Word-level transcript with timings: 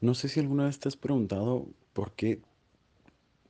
No 0.00 0.14
sé 0.14 0.28
si 0.28 0.40
alguna 0.40 0.66
vez 0.66 0.78
te 0.78 0.88
has 0.88 0.96
preguntado 0.96 1.66
por 1.92 2.12
qué 2.12 2.40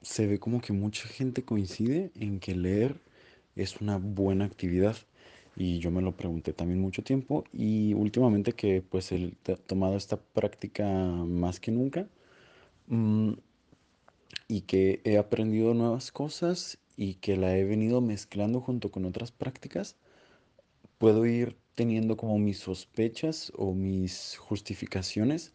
se 0.02 0.26
ve 0.26 0.38
como 0.38 0.60
que 0.60 0.72
mucha 0.72 1.08
gente 1.08 1.44
coincide 1.44 2.12
en 2.14 2.38
que 2.38 2.54
leer 2.54 3.00
es 3.56 3.80
una 3.80 3.98
buena 3.98 4.44
actividad. 4.44 4.96
Y 5.56 5.78
yo 5.78 5.90
me 5.90 6.02
lo 6.02 6.16
pregunté 6.16 6.52
también 6.52 6.80
mucho 6.80 7.02
tiempo 7.02 7.44
y 7.52 7.94
últimamente 7.94 8.52
que 8.52 8.82
pues 8.82 9.10
he 9.10 9.32
tomado 9.66 9.96
esta 9.96 10.18
práctica 10.18 10.84
más 10.86 11.60
que 11.60 11.72
nunca 11.72 12.06
mm, 12.88 13.32
y 14.48 14.60
que 14.62 15.00
he 15.04 15.18
aprendido 15.18 15.74
nuevas 15.74 16.12
cosas 16.12 16.78
y 16.96 17.14
que 17.14 17.36
la 17.36 17.56
he 17.56 17.64
venido 17.64 18.00
mezclando 18.00 18.60
junto 18.60 18.90
con 18.90 19.04
otras 19.06 19.32
prácticas, 19.32 19.96
puedo 20.98 21.26
ir 21.26 21.56
teniendo 21.74 22.16
como 22.16 22.38
mis 22.38 22.58
sospechas 22.58 23.52
o 23.56 23.74
mis 23.74 24.36
justificaciones 24.38 25.52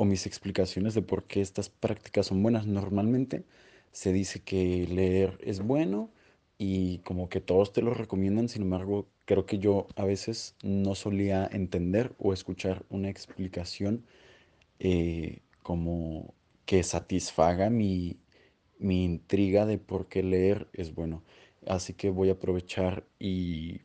o 0.00 0.06
mis 0.06 0.24
explicaciones 0.24 0.94
de 0.94 1.02
por 1.02 1.24
qué 1.24 1.42
estas 1.42 1.68
prácticas 1.68 2.28
son 2.28 2.42
buenas. 2.42 2.66
Normalmente 2.66 3.44
se 3.92 4.14
dice 4.14 4.40
que 4.40 4.86
leer 4.86 5.38
es 5.42 5.60
bueno 5.60 6.10
y 6.56 7.00
como 7.00 7.28
que 7.28 7.42
todos 7.42 7.74
te 7.74 7.82
lo 7.82 7.92
recomiendan, 7.92 8.48
sin 8.48 8.62
embargo, 8.62 9.08
creo 9.26 9.44
que 9.44 9.58
yo 9.58 9.88
a 9.96 10.06
veces 10.06 10.54
no 10.62 10.94
solía 10.94 11.46
entender 11.52 12.14
o 12.18 12.32
escuchar 12.32 12.82
una 12.88 13.10
explicación 13.10 14.06
eh, 14.78 15.40
como 15.62 16.32
que 16.64 16.82
satisfaga 16.82 17.68
mi, 17.68 18.16
mi 18.78 19.04
intriga 19.04 19.66
de 19.66 19.76
por 19.76 20.08
qué 20.08 20.22
leer 20.22 20.68
es 20.72 20.94
bueno. 20.94 21.22
Así 21.66 21.92
que 21.92 22.08
voy 22.08 22.30
a 22.30 22.32
aprovechar 22.32 23.04
y 23.18 23.82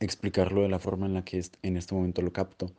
explicarlo 0.00 0.62
de 0.62 0.68
la 0.68 0.78
forma 0.80 1.06
en 1.06 1.14
la 1.14 1.24
que 1.24 1.42
en 1.62 1.78
este 1.78 1.94
momento 1.94 2.20
lo 2.20 2.32
capto. 2.34 2.74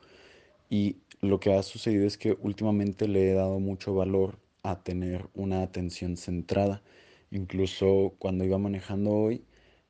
Y 0.69 0.97
lo 1.21 1.39
que 1.39 1.53
ha 1.53 1.63
sucedido 1.63 2.05
es 2.05 2.17
que 2.17 2.37
últimamente 2.41 3.07
le 3.07 3.31
he 3.31 3.33
dado 3.33 3.59
mucho 3.59 3.93
valor 3.93 4.39
a 4.63 4.83
tener 4.83 5.27
una 5.33 5.61
atención 5.61 6.17
centrada. 6.17 6.81
Incluso 7.31 8.15
cuando 8.19 8.45
iba 8.45 8.57
manejando 8.57 9.11
hoy, 9.11 9.45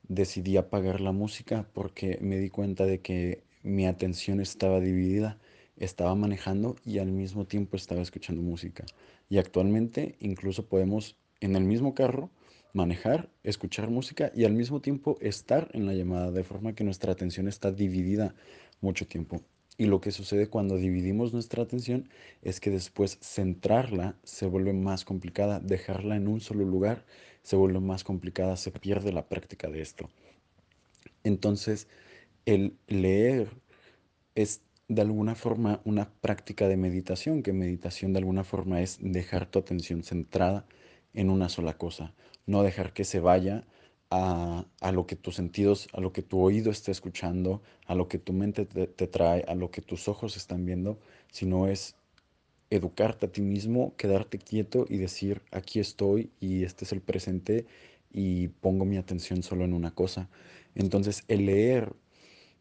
decidí 0.08 0.56
apagar 0.56 1.00
la 1.00 1.12
música 1.12 1.68
porque 1.72 2.18
me 2.20 2.38
di 2.38 2.50
cuenta 2.50 2.86
de 2.86 3.00
que 3.00 3.44
mi 3.62 3.86
atención 3.86 4.40
estaba 4.40 4.80
dividida. 4.80 5.38
Estaba 5.76 6.14
manejando 6.14 6.76
y 6.84 6.98
al 6.98 7.12
mismo 7.12 7.46
tiempo 7.46 7.76
estaba 7.76 8.00
escuchando 8.00 8.42
música. 8.42 8.84
Y 9.28 9.38
actualmente 9.38 10.16
incluso 10.20 10.66
podemos 10.68 11.16
en 11.40 11.56
el 11.56 11.64
mismo 11.64 11.94
carro 11.94 12.30
manejar, 12.72 13.30
escuchar 13.42 13.90
música 13.90 14.30
y 14.34 14.44
al 14.44 14.52
mismo 14.52 14.80
tiempo 14.80 15.18
estar 15.20 15.70
en 15.72 15.86
la 15.86 15.94
llamada, 15.94 16.30
de 16.30 16.44
forma 16.44 16.74
que 16.74 16.84
nuestra 16.84 17.12
atención 17.12 17.48
está 17.48 17.72
dividida 17.72 18.34
mucho 18.80 19.06
tiempo. 19.06 19.42
Y 19.78 19.86
lo 19.86 20.00
que 20.00 20.10
sucede 20.10 20.48
cuando 20.48 20.76
dividimos 20.76 21.32
nuestra 21.32 21.62
atención 21.62 22.08
es 22.42 22.60
que 22.60 22.70
después 22.70 23.18
centrarla 23.20 24.16
se 24.22 24.46
vuelve 24.46 24.72
más 24.72 25.04
complicada, 25.04 25.60
dejarla 25.60 26.16
en 26.16 26.28
un 26.28 26.40
solo 26.40 26.64
lugar 26.64 27.04
se 27.46 27.54
vuelve 27.54 27.78
más 27.78 28.02
complicada, 28.02 28.56
se 28.56 28.72
pierde 28.72 29.12
la 29.12 29.28
práctica 29.28 29.68
de 29.68 29.80
esto. 29.80 30.10
Entonces, 31.22 31.86
el 32.44 32.76
leer 32.88 33.50
es 34.34 34.62
de 34.88 35.02
alguna 35.02 35.36
forma 35.36 35.80
una 35.84 36.10
práctica 36.10 36.66
de 36.66 36.76
meditación, 36.76 37.44
que 37.44 37.52
meditación 37.52 38.12
de 38.12 38.18
alguna 38.18 38.42
forma 38.42 38.80
es 38.80 38.98
dejar 39.00 39.46
tu 39.46 39.60
atención 39.60 40.02
centrada 40.02 40.66
en 41.14 41.30
una 41.30 41.48
sola 41.48 41.78
cosa, 41.78 42.14
no 42.46 42.64
dejar 42.64 42.92
que 42.92 43.04
se 43.04 43.20
vaya 43.20 43.64
a, 44.16 44.92
lo 44.92 45.06
que 45.06 45.16
tus 45.16 45.36
sentidos, 45.36 45.88
a 45.92 46.00
lo 46.00 46.12
que 46.12 46.22
tu 46.22 46.40
oído 46.40 46.70
está 46.70 46.90
escuchando, 46.90 47.62
a 47.86 47.94
lo 47.94 48.08
que 48.08 48.18
tu 48.18 48.32
mente 48.32 48.66
te, 48.66 48.86
te 48.86 49.06
trae, 49.06 49.44
a 49.48 49.54
lo 49.54 49.70
que 49.70 49.82
tus 49.82 50.08
ojos 50.08 50.36
están 50.36 50.64
viendo, 50.64 50.98
sino 51.30 51.66
es 51.68 51.96
educarte 52.70 53.26
a 53.26 53.32
ti 53.32 53.42
mismo, 53.42 53.94
quedarte 53.96 54.38
quieto 54.38 54.86
y 54.88 54.98
decir, 54.98 55.42
aquí 55.52 55.80
estoy 55.80 56.30
y 56.40 56.64
este 56.64 56.84
es 56.84 56.92
el 56.92 57.00
presente 57.00 57.66
y 58.12 58.48
pongo 58.48 58.84
mi 58.84 58.96
atención 58.96 59.42
solo 59.42 59.64
en 59.64 59.72
una 59.74 59.92
cosa. 59.92 60.28
Entonces, 60.74 61.24
el 61.28 61.46
leer 61.46 61.94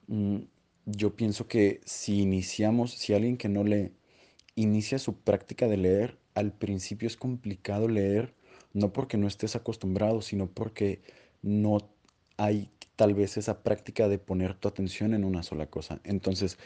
Mm, 0.07 0.41
Yo 0.85 1.16
pienso 1.16 1.47
que 1.47 1.81
si 1.85 2.22
iniciamos, 2.22 2.91
si 2.93 3.13
alguien 3.13 3.37
que 3.37 3.49
no 3.49 3.63
lee 3.63 3.91
inicia 4.55 4.99
su 4.99 5.16
práctica 5.17 5.67
de 5.67 5.77
leer, 5.77 6.17
al 6.35 6.51
principio 6.53 7.07
es 7.07 7.17
complicado 7.17 7.87
leer, 7.87 8.33
no 8.73 8.93
porque 8.93 9.17
no 9.17 9.27
estés 9.27 9.55
acostumbrado, 9.55 10.22
sino 10.22 10.47
porque 10.47 11.01
no 11.45 11.78
hay 12.38 12.69
tal 12.95 13.13
vez 13.13 13.38
esa 13.38 13.63
práctica 13.63 14.07
de 14.07 14.19
poner 14.19 14.56
tu 14.56 14.67
atención 14.67 15.13
en 15.13 15.23
una 15.23 15.44
sola 15.44 15.67
cosa. 15.67 16.00
Entonces, 16.03 16.57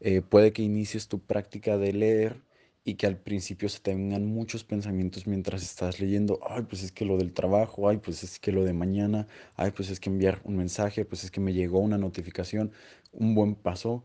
eh, 0.00 0.22
puede 0.22 0.52
que 0.52 0.62
inicies 0.62 1.08
tu 1.08 1.20
práctica 1.20 1.78
de 1.78 1.92
leer 1.92 2.42
y 2.84 2.94
que 2.94 3.06
al 3.06 3.16
principio 3.18 3.68
se 3.68 3.80
te 3.80 3.94
vengan 3.94 4.26
muchos 4.26 4.64
pensamientos 4.64 5.26
mientras 5.26 5.62
estás 5.62 6.00
leyendo. 6.00 6.40
Ay, 6.48 6.62
pues 6.62 6.82
es 6.82 6.92
que 6.92 7.04
lo 7.04 7.16
del 7.16 7.32
trabajo, 7.32 7.88
ay, 7.88 7.98
pues 7.98 8.24
es 8.24 8.38
que 8.40 8.52
lo 8.52 8.64
de 8.64 8.72
mañana, 8.72 9.26
ay, 9.56 9.70
pues 9.72 9.90
es 9.90 10.00
que 10.00 10.10
enviar 10.10 10.40
un 10.44 10.56
mensaje, 10.56 11.04
pues 11.04 11.24
es 11.24 11.30
que 11.30 11.40
me 11.40 11.52
llegó 11.52 11.78
una 11.80 11.98
notificación. 11.98 12.72
Un 13.12 13.34
buen 13.34 13.54
paso 13.54 14.04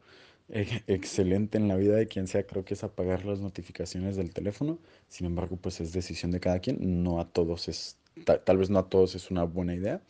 eh, 0.50 0.84
excelente 0.88 1.58
en 1.58 1.68
la 1.68 1.76
vida 1.76 1.96
de 1.96 2.08
quien 2.08 2.28
sea, 2.28 2.46
creo 2.46 2.66
que 2.66 2.74
es 2.76 2.84
apagar 2.84 3.26
las 3.26 3.40
notificaciones 3.40 4.16
del 4.16 4.34
teléfono. 4.34 4.80
Sin 5.08 5.26
embargo, 5.28 5.58
pues 5.58 5.82
es 5.82 5.94
decisión 5.94 6.32
de 6.32 6.40
cada 6.40 6.60
quien. 6.60 7.04
No 7.04 7.20
a 7.20 7.30
todos 7.32 7.68
es, 7.70 7.98
ta- 8.26 8.44
tal 8.44 8.58
vez 8.58 8.70
no 8.70 8.80
a 8.80 8.90
todos 8.90 9.16
es 9.16 9.32
una 9.32 9.44
buena 9.44 9.76
idea. 9.76 10.02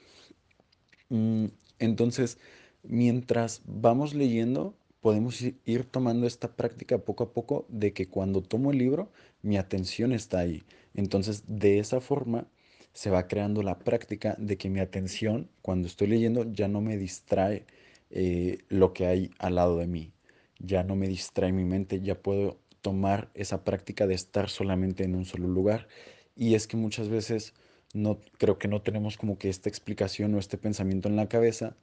Mm, 1.09 1.47
Entonces, 1.79 2.38
mientras 2.84 3.62
vamos 3.66 4.13
leyendo, 4.13 4.75
podemos 5.01 5.41
ir 5.41 5.85
tomando 5.85 6.25
esta 6.28 6.56
práctica 6.56 6.97
poco 7.00 7.23
a 7.25 7.34
poco 7.34 7.66
de 7.69 7.94
que 7.94 8.07
cuando 8.09 8.41
tomo 8.41 8.72
el 8.72 8.79
libro, 8.79 9.12
mi 9.41 9.57
atención 9.57 10.12
está 10.12 10.40
ahí. 10.40 10.63
Entonces, 10.95 11.44
de 11.47 11.79
esa 11.79 12.01
forma 12.01 12.47
se 12.94 13.12
va 13.12 13.28
creando 13.28 13.62
la 13.62 13.78
práctica 13.79 14.35
de 14.39 14.57
que 14.57 14.69
mi 14.69 14.79
atención, 14.79 15.50
cuando 15.62 15.88
estoy 15.88 16.07
leyendo, 16.07 16.51
ya 16.51 16.68
no 16.68 16.81
me 16.81 16.97
distrae 16.97 17.66
eh, 18.09 18.59
lo 18.69 18.94
que 18.94 19.06
hay 19.06 19.31
al 19.39 19.56
lado 19.56 19.78
de 19.78 19.88
mí. 19.88 20.13
Ya 20.59 20.84
no 20.84 20.95
me 20.95 21.07
distrae 21.07 21.51
mi 21.51 21.63
mente, 21.66 22.01
ya 22.01 22.16
puedo 22.22 22.57
tomar 22.81 23.29
esa 23.35 23.63
práctica 23.63 24.07
de 24.07 24.16
estar 24.16 24.50
solamente 24.50 25.03
en 25.03 25.13
un 25.16 25.25
solo 25.25 25.47
lugar. 25.47 25.88
Y 26.35 26.56
es 26.56 26.66
que 26.68 26.78
muchas 26.78 27.09
veces 27.09 27.53
no 27.93 28.19
creo 28.37 28.57
que 28.57 28.67
no 28.67 28.81
tenemos 28.81 29.17
como 29.17 29.37
que 29.37 29.49
esta 29.49 29.69
explicación 29.69 30.33
o 30.35 30.39
este 30.39 30.57
pensamiento 30.57 31.07
en 31.09 31.15
la 31.15 31.27
cabeza 31.27 31.75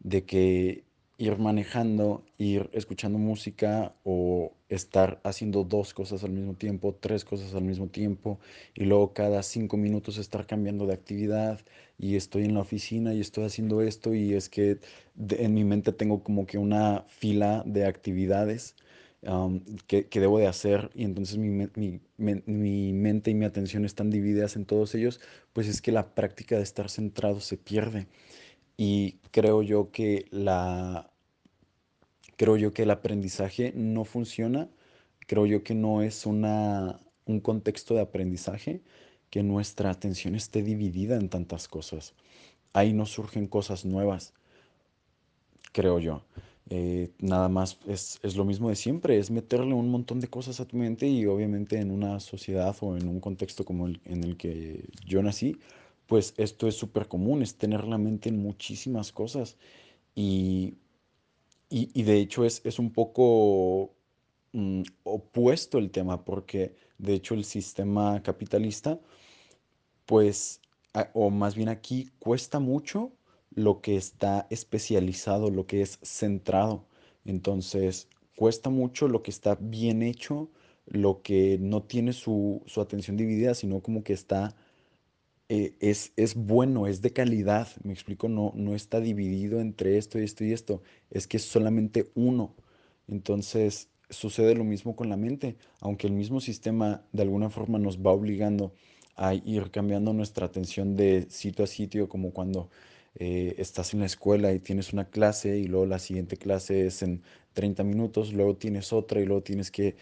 de 0.00 0.24
que 0.24 0.84
ir 1.18 1.36
manejando, 1.36 2.24
ir 2.38 2.70
escuchando 2.72 3.18
música 3.18 3.92
o 4.04 4.52
estar 4.68 5.20
haciendo 5.24 5.64
dos 5.64 5.92
cosas 5.92 6.22
al 6.22 6.30
mismo 6.30 6.54
tiempo, 6.54 6.94
tres 6.94 7.24
cosas 7.24 7.54
al 7.54 7.64
mismo 7.64 7.88
tiempo 7.88 8.38
y 8.74 8.84
luego 8.84 9.12
cada 9.14 9.42
cinco 9.42 9.76
minutos 9.76 10.16
estar 10.16 10.46
cambiando 10.46 10.86
de 10.86 10.94
actividad 10.94 11.60
y 11.98 12.14
estoy 12.14 12.44
en 12.44 12.54
la 12.54 12.60
oficina 12.60 13.14
y 13.14 13.20
estoy 13.20 13.44
haciendo 13.44 13.82
esto 13.82 14.14
y 14.14 14.34
es 14.34 14.48
que 14.48 14.78
en 15.18 15.54
mi 15.54 15.64
mente 15.64 15.92
tengo 15.92 16.22
como 16.22 16.46
que 16.46 16.58
una 16.58 17.04
fila 17.08 17.64
de 17.66 17.84
actividades 17.86 18.76
am, 19.26 19.64
que, 19.86 20.04
debo 20.20 20.38
de 20.38 20.46
hacer 20.46 20.90
y 20.94 21.04
entonces 21.04 21.38
mi, 21.38 21.50
mi 21.50 22.00
men- 22.16 22.42
mi 22.46 22.92
mente 22.92 23.30
y 23.30 23.34
mi 23.34 23.44
atención 23.44 23.84
están 23.84 24.10
divididas 24.10 24.56
en 24.56 24.64
todos 24.66 24.94
ellos 24.94 25.20
pues 25.52 25.68
es 25.68 25.80
que 25.82 25.92
la 25.92 26.14
práctica 26.14 26.56
de 26.56 26.62
estar 26.62 26.88
centrado 26.90 27.40
se 27.40 27.56
pierde. 27.56 28.06
Y 28.76 29.14
creo 29.32 29.62
yo 29.62 29.90
que 29.92 30.26
la, 30.30 31.10
creo 32.36 32.56
yo 32.56 32.72
que 32.72 32.82
el 32.84 32.90
aprendizaje 32.90 33.72
no 33.74 34.04
funciona. 34.04 34.68
Creo 35.26 35.46
yo 35.46 35.62
que 35.62 35.74
no 35.74 36.02
es 36.02 36.24
una, 36.26 37.00
un 37.26 37.40
contexto 37.40 37.94
de 37.94 38.00
aprendizaje 38.00 38.82
que 39.30 39.42
nuestra 39.42 39.90
atención 39.90 40.34
esté 40.34 40.62
dividida 40.62 41.16
en 41.16 41.28
tantas 41.28 41.68
cosas. 41.68 42.14
Ahí 42.74 42.92
no 42.94 43.06
surgen 43.06 43.46
cosas 43.48 43.84
nuevas, 43.84 44.34
creo 45.72 45.98
yo. 45.98 46.22
Eh, 46.70 47.12
nada 47.18 47.48
más 47.48 47.78
es, 47.86 48.18
es 48.22 48.36
lo 48.36 48.44
mismo 48.44 48.68
de 48.68 48.76
siempre, 48.76 49.18
es 49.18 49.30
meterle 49.30 49.72
un 49.74 49.90
montón 49.90 50.20
de 50.20 50.28
cosas 50.28 50.60
a 50.60 50.66
tu 50.66 50.76
mente 50.76 51.06
y 51.08 51.24
obviamente 51.26 51.78
en 51.80 51.90
una 51.90 52.20
sociedad 52.20 52.76
o 52.82 52.96
en 52.96 53.08
un 53.08 53.20
contexto 53.20 53.64
como 53.64 53.86
el 53.86 54.00
en 54.04 54.22
el 54.24 54.36
que 54.36 54.84
yo 55.06 55.22
nací, 55.22 55.56
pues 56.06 56.34
esto 56.36 56.68
es 56.68 56.74
súper 56.76 57.08
común, 57.08 57.42
es 57.42 57.56
tener 57.56 57.84
la 57.86 57.96
mente 57.98 58.28
en 58.28 58.42
muchísimas 58.42 59.12
cosas. 59.12 59.56
Y, 61.70 61.90
y- 61.94 62.02
de 62.04 62.18
hecho 62.20 62.44
es, 62.44 62.62
es 62.64 62.78
un 62.78 62.92
poco 62.92 63.94
mm, 64.52 64.82
opuesto 65.04 65.78
el 65.78 65.90
tema 65.90 66.24
porque 66.24 66.74
de 66.98 67.14
hecho 67.14 67.34
el 67.34 67.44
sistema 67.44 68.22
capitalista 68.22 69.00
pues, 70.06 70.60
o 71.14 71.30
más 71.30 71.54
bien 71.54 71.68
aquí 71.68 72.10
cuesta 72.18 72.58
mucho 72.58 73.12
lo 73.58 73.80
que 73.80 73.96
está 73.96 74.46
especializado, 74.50 75.50
lo 75.50 75.66
que 75.66 75.82
es 75.82 75.98
centrado. 76.02 76.86
Entonces, 77.24 78.08
cuesta 78.36 78.70
mucho 78.70 79.08
lo 79.08 79.22
que 79.22 79.32
está 79.32 79.56
bien 79.60 80.02
hecho, 80.02 80.48
lo 80.86 81.22
que 81.22 81.58
no 81.60 81.82
tiene 81.82 82.12
su, 82.12 82.62
su 82.66 82.80
atención 82.80 83.16
dividida, 83.16 83.54
sino 83.54 83.80
como 83.80 84.04
que 84.04 84.12
está, 84.12 84.54
eh, 85.48 85.74
es, 85.80 86.12
es 86.16 86.34
bueno, 86.36 86.86
es 86.86 87.02
de 87.02 87.12
calidad. 87.12 87.68
Me 87.82 87.92
explico, 87.92 88.28
no, 88.28 88.52
no 88.54 88.74
está 88.76 89.00
dividido 89.00 89.60
entre 89.60 89.98
esto 89.98 90.20
y 90.20 90.24
esto 90.24 90.44
y 90.44 90.52
esto. 90.52 90.82
Es 91.10 91.26
que 91.26 91.38
es 91.38 91.44
solamente 91.44 92.10
uno. 92.14 92.54
Entonces, 93.08 93.88
sucede 94.08 94.54
lo 94.54 94.64
mismo 94.64 94.94
con 94.96 95.08
la 95.08 95.16
mente, 95.16 95.56
aunque 95.80 96.06
el 96.06 96.12
mismo 96.12 96.40
sistema 96.40 97.02
de 97.12 97.22
alguna 97.22 97.50
forma 97.50 97.78
nos 97.78 97.98
va 97.98 98.12
obligando 98.12 98.72
a 99.16 99.34
ir 99.34 99.70
cambiando 99.72 100.12
nuestra 100.12 100.46
atención 100.46 100.94
de 100.94 101.26
sitio 101.28 101.64
a 101.64 101.68
sitio, 101.68 102.08
como 102.08 102.32
cuando 102.32 102.70
eh, 103.14 103.54
estás 103.58 103.94
en 103.94 104.00
la 104.00 104.06
escuela 104.06 104.52
y 104.52 104.60
tienes 104.60 104.92
una 104.92 105.06
clase 105.10 105.58
y 105.58 105.64
luego 105.64 105.86
la 105.86 105.98
siguiente 105.98 106.36
clase 106.36 106.86
es 106.86 107.02
en 107.02 107.22
30 107.52 107.84
minutos, 107.84 108.32
luego 108.32 108.56
tienes 108.56 108.92
otra 108.92 109.20
y 109.20 109.26
luego 109.26 109.42
tienes 109.42 109.70
que 109.70 109.96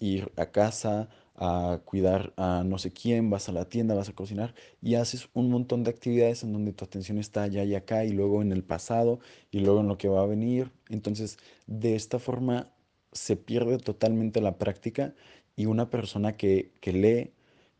ir 0.00 0.32
a 0.36 0.46
casa 0.50 1.08
a 1.38 1.80
cuidar 1.84 2.32
a 2.36 2.64
no 2.64 2.78
sé 2.78 2.92
quién, 2.92 3.30
vas 3.30 3.48
a 3.48 3.52
la 3.52 3.68
tienda, 3.68 3.94
vas 3.94 4.08
a 4.08 4.12
cocinar 4.14 4.54
y 4.82 4.96
haces 4.96 5.28
un 5.34 5.50
montón 5.50 5.84
de 5.84 5.90
actividades 5.90 6.42
en 6.42 6.52
donde 6.52 6.72
tu 6.72 6.84
atención 6.84 7.18
está 7.18 7.44
allá 7.44 7.62
y 7.64 7.76
acá 7.76 8.04
y 8.04 8.10
luego 8.10 8.42
en 8.42 8.50
el 8.50 8.64
pasado 8.64 9.20
y 9.52 9.60
luego 9.60 9.80
en 9.80 9.88
lo 9.88 9.98
que 9.98 10.08
va 10.08 10.22
a 10.22 10.26
venir. 10.26 10.72
Entonces, 10.88 11.38
de 11.66 11.94
esta 11.94 12.18
forma 12.18 12.72
se 13.12 13.36
pierde 13.36 13.78
totalmente 13.78 14.40
la 14.40 14.58
práctica 14.58 15.14
y 15.56 15.66
una 15.66 15.90
persona 15.90 16.36
que, 16.36 16.72
que 16.80 16.92
lee, 16.92 17.32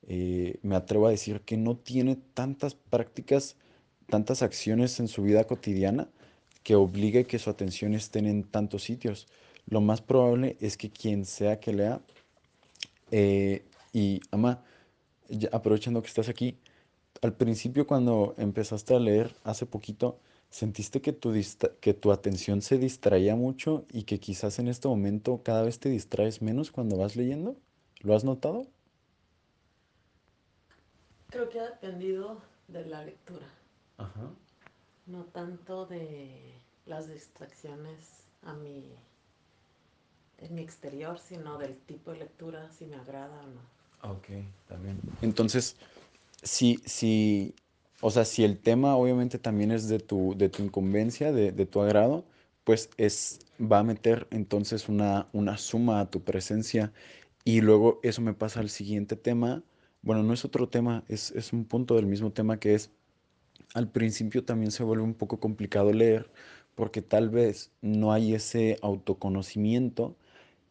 eh, 0.06 0.58
me 0.62 0.76
atrevo 0.76 1.08
a 1.08 1.10
decir 1.10 1.40
que 1.42 1.56
no 1.56 1.76
tiene 1.76 2.16
tantas 2.34 2.74
prácticas, 2.74 3.56
tantas 4.08 4.42
acciones 4.42 5.00
en 5.00 5.08
su 5.08 5.22
vida 5.22 5.44
cotidiana 5.44 6.08
que 6.62 6.74
obligue 6.74 7.24
que 7.24 7.38
su 7.38 7.50
atención 7.50 7.94
esté 7.94 8.18
en 8.18 8.44
tantos 8.44 8.82
sitios. 8.82 9.26
Lo 9.66 9.80
más 9.80 10.00
probable 10.00 10.56
es 10.60 10.76
que 10.76 10.90
quien 10.90 11.24
sea 11.24 11.60
que 11.60 11.72
lea, 11.72 12.00
eh, 13.10 13.64
y 13.92 14.20
ama, 14.30 14.62
ya 15.28 15.48
aprovechando 15.52 16.02
que 16.02 16.08
estás 16.08 16.28
aquí, 16.28 16.58
al 17.22 17.34
principio 17.34 17.86
cuando 17.86 18.34
empezaste 18.38 18.94
a 18.94 19.00
leer 19.00 19.34
hace 19.44 19.66
poquito, 19.66 20.20
¿sentiste 20.50 21.00
que 21.00 21.12
tu, 21.12 21.32
que 21.80 21.94
tu 21.94 22.12
atención 22.12 22.62
se 22.62 22.78
distraía 22.78 23.34
mucho 23.34 23.84
y 23.92 24.04
que 24.04 24.20
quizás 24.20 24.58
en 24.58 24.68
este 24.68 24.88
momento 24.88 25.42
cada 25.42 25.62
vez 25.62 25.78
te 25.78 25.88
distraes 25.88 26.42
menos 26.42 26.70
cuando 26.70 26.96
vas 26.96 27.16
leyendo? 27.16 27.56
¿Lo 28.00 28.14
has 28.14 28.24
notado? 28.24 28.66
Creo 31.30 31.48
que 31.48 31.60
ha 31.60 31.64
dependido 31.64 32.40
de 32.68 32.86
la 32.86 33.04
lectura, 33.04 33.46
Ajá. 33.98 34.30
no 35.06 35.24
tanto 35.24 35.86
de 35.86 36.62
las 36.86 37.08
distracciones 37.08 38.24
a 38.42 38.54
mi, 38.54 38.94
en 40.38 40.54
mi 40.54 40.62
exterior, 40.62 41.18
sino 41.18 41.58
del 41.58 41.76
tipo 41.76 42.12
de 42.12 42.18
lectura, 42.20 42.70
si 42.72 42.86
me 42.86 42.96
agrada 42.96 43.42
o 43.42 43.46
no. 43.48 43.60
Ok, 44.02 44.28
también. 44.68 45.02
Entonces, 45.22 45.76
si, 46.42 46.82
si, 46.86 47.54
o 48.00 48.10
sea, 48.10 48.24
si 48.24 48.44
el 48.44 48.58
tema 48.60 48.96
obviamente 48.96 49.38
también 49.38 49.72
es 49.72 49.88
de 49.88 50.00
tu, 50.00 50.34
de 50.36 50.48
tu 50.50 50.62
incumbencia, 50.62 51.32
de, 51.32 51.52
de 51.52 51.66
tu 51.66 51.80
agrado, 51.80 52.24
pues 52.64 52.90
es, 52.98 53.40
va 53.60 53.80
a 53.80 53.84
meter 53.84 54.28
entonces 54.30 54.88
una, 54.88 55.28
una 55.32 55.58
suma 55.58 56.00
a 56.00 56.10
tu 56.10 56.22
presencia 56.24 56.92
y 57.44 57.60
luego 57.62 58.00
eso 58.02 58.22
me 58.22 58.34
pasa 58.34 58.60
al 58.60 58.70
siguiente 58.70 59.16
tema. 59.16 59.64
Bueno, 60.02 60.22
no 60.22 60.34
es 60.34 60.44
otro 60.44 60.68
tema, 60.68 61.04
es, 61.08 61.32
es 61.32 61.52
un 61.52 61.64
punto 61.64 61.96
del 61.96 62.06
mismo 62.06 62.32
tema 62.32 62.58
que 62.60 62.74
es, 62.74 62.90
al 63.74 63.90
principio 63.90 64.44
también 64.44 64.70
se 64.70 64.84
vuelve 64.84 65.04
un 65.04 65.14
poco 65.14 65.40
complicado 65.40 65.92
leer 65.92 66.30
porque 66.74 67.02
tal 67.02 67.28
vez 67.30 67.72
no 67.82 68.12
hay 68.12 68.34
ese 68.34 68.78
autoconocimiento 68.82 70.16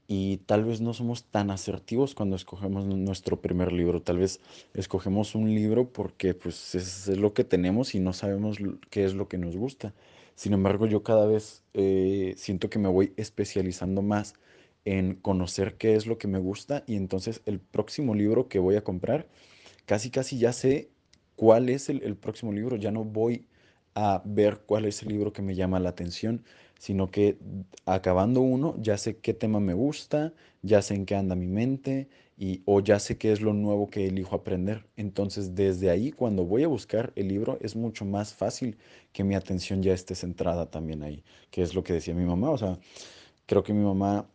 y 0.07 0.37
tal 0.39 0.63
vez 0.65 0.81
no 0.81 0.93
somos 0.93 1.25
tan 1.25 1.51
asertivos 1.51 2.15
cuando 2.15 2.35
escogemos 2.37 2.85
nu- 2.85 2.97
nuestro 2.97 3.41
primer 3.41 3.73
libro. 3.73 4.01
Tal 4.01 4.19
vez 4.19 4.39
escogemos 4.73 5.35
un 5.35 5.53
libro 5.53 5.91
porque 5.91 6.33
pues 6.33 6.75
es, 6.75 7.07
lo 7.09 7.33
que 7.33 7.43
tenemos 7.43 7.93
y 7.95 7.99
no 7.99 8.13
sabemos 8.13 8.57
qué 8.89 9.05
es 9.05 9.15
lo 9.15 9.27
que 9.27 9.37
nos 9.37 9.57
gusta. 9.57 9.93
Sin 10.35 10.53
embargo, 10.53 10.85
yo 10.87 11.03
cada 11.03 11.25
vez 11.27 11.63
eh, 11.73 12.35
siento 12.37 12.69
que 12.69 12.79
me 12.79 12.89
voy 12.89 13.13
especializando 13.17 14.01
más 14.01 14.35
en 14.85 15.15
conocer 15.15 15.75
qué 15.77 15.95
es 15.95 16.07
lo 16.07 16.17
que 16.17 16.27
me 16.29 16.39
gusta 16.39 16.83
y 16.87 16.95
entonces 16.95 17.41
el 17.45 17.59
próximo 17.59 18.15
libro 18.15 18.47
que 18.47 18.59
voy 18.59 18.75
a 18.77 18.83
comprar 18.83 19.27
casi 19.85 20.09
casi 20.11 20.37
ya 20.39 20.53
sé 20.53 20.89
cuál 21.37 21.69
es 21.69 21.89
el, 21.89 22.03
el 22.03 22.17
próximo 22.17 22.53
libro, 22.53 22.77
ya 22.77 22.91
no 22.91 23.05
voy 23.05 23.47
a 23.95 24.23
ver 24.25 24.59
cuál 24.67 24.85
es 24.85 25.03
el 25.03 25.09
libro 25.09 25.33
que 25.33 25.43
me 25.43 25.55
llama 25.55 25.79
la 25.79 25.89
atención, 25.89 26.43
sino 26.79 27.11
que 27.11 27.39
acabando 27.85 28.41
uno 28.41 28.75
ya 28.79 28.97
sé 28.97 29.17
qué 29.19 29.33
tema 29.33 29.59
me 29.59 29.73
gusta, 29.73 30.33
ya 30.61 30.81
sé 30.81 30.95
en 30.95 31.05
qué 31.05 31.15
anda 31.15 31.35
mi 31.35 31.47
mente 31.47 32.09
y 32.37 32.61
o 32.65 32.81
ya 32.81 32.99
sé 32.99 33.17
qué 33.17 33.31
es 33.31 33.41
lo 33.41 33.53
nuevo 33.53 33.89
que 33.89 34.07
elijo 34.07 34.35
aprender. 34.35 34.85
Entonces, 34.97 35.55
desde 35.55 35.89
ahí, 35.89 36.11
cuando 36.11 36.45
voy 36.45 36.63
a 36.63 36.67
buscar 36.67 37.13
el 37.15 37.29
libro, 37.29 37.57
es 37.61 37.75
mucho 37.75 38.05
más 38.05 38.33
fácil 38.35 38.77
que 39.13 39.23
mi 39.23 39.35
atención 39.35 39.83
ya 39.83 39.93
esté 39.93 40.15
centrada 40.15 40.69
también 40.69 41.03
ahí, 41.03 41.23
que 41.51 41.63
es 41.63 41.75
lo 41.75 41.83
que 41.83 41.93
decía 41.93 42.15
mi 42.15 42.25
mamá, 42.25 42.51
o 42.51 42.57
sea, 42.59 42.79
creo 43.47 43.63
que 43.63 43.73
mi 43.73 43.83
mamá 43.85 44.27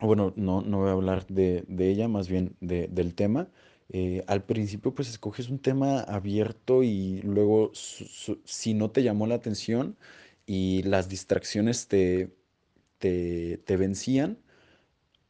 bueno, 0.00 0.32
no, 0.36 0.62
no 0.62 0.78
voy 0.78 0.88
a 0.90 0.92
hablar 0.92 1.26
de, 1.28 1.64
de 1.68 1.90
ella, 1.90 2.08
más 2.08 2.28
bien 2.28 2.56
de- 2.60 2.88
del 2.88 3.14
tema. 3.14 3.48
Eh, 3.90 4.22
al 4.26 4.44
principio, 4.44 4.94
pues 4.94 5.08
escoges 5.08 5.48
un 5.48 5.60
tema 5.60 6.00
abierto 6.02 6.82
y 6.82 7.22
luego, 7.22 7.72
si 7.74 8.74
no 8.74 8.90
te 8.90 9.02
llamó 9.02 9.26
la 9.26 9.36
atención 9.36 9.96
y 10.46 10.82
las 10.84 11.08
distracciones 11.08 11.88
te, 11.88 12.30
te, 12.98 13.58
te 13.58 13.76
vencían, 13.76 14.38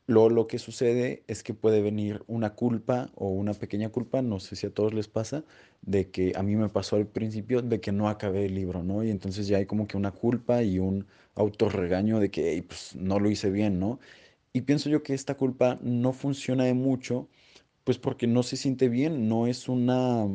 Luego 0.06 0.31
lo 0.31 0.46
que 0.46 0.58
sucede 0.58 1.22
es 1.28 1.43
que 1.43 1.52
puede 1.52 1.82
venir 1.82 2.25
una 2.28 2.55
culpa 2.55 3.10
o 3.14 3.28
una 3.28 3.52
pequeña 3.55 3.90
culpa, 3.90 4.22
no 4.22 4.40
sé 4.40 4.56
si 4.56 4.66
a 4.66 4.70
todos 4.72 4.94
les 4.94 5.06
pasa, 5.06 5.44
de 5.82 6.10
que 6.10 6.32
a 6.34 6.43
mí 6.43 6.56
me 6.56 6.70
pasó 6.70 6.96
al 6.96 7.06
principio 7.06 7.60
de 7.60 7.81
que 7.81 7.93
no 7.93 8.08
acabé 8.08 8.46
el 8.46 8.55
libro, 8.55 8.82
¿no? 8.82 9.05
Y 9.05 9.10
entonces 9.10 9.49
ya 9.49 9.58
hay 9.58 9.66
como 9.66 9.87
que 9.87 9.99
una 9.99 10.12
culpa 10.12 10.62
y 10.62 10.78
un 10.78 11.06
autorregaño 11.34 12.20
de 12.20 12.31
que 12.31 12.52
"Ey, 12.52 12.62
pues, 12.62 12.96
no 12.96 13.20
lo 13.20 13.31
hice 13.31 13.50
bien, 13.50 13.78
¿no? 13.78 14.00
Y 14.52 14.62
pienso 14.62 14.88
yo 14.90 15.02
que 15.02 15.14
esta 15.14 15.37
culpa 15.37 15.78
no 15.82 16.12
funciona 16.12 16.64
de 16.64 16.75
mucho, 16.75 17.28
pues 17.88 17.96
porque 17.96 18.26
no 18.26 18.43
se 18.43 18.58
siente 18.58 18.90
bien, 18.90 19.31
no 19.31 19.46
es 19.46 19.67
una, 19.67 20.26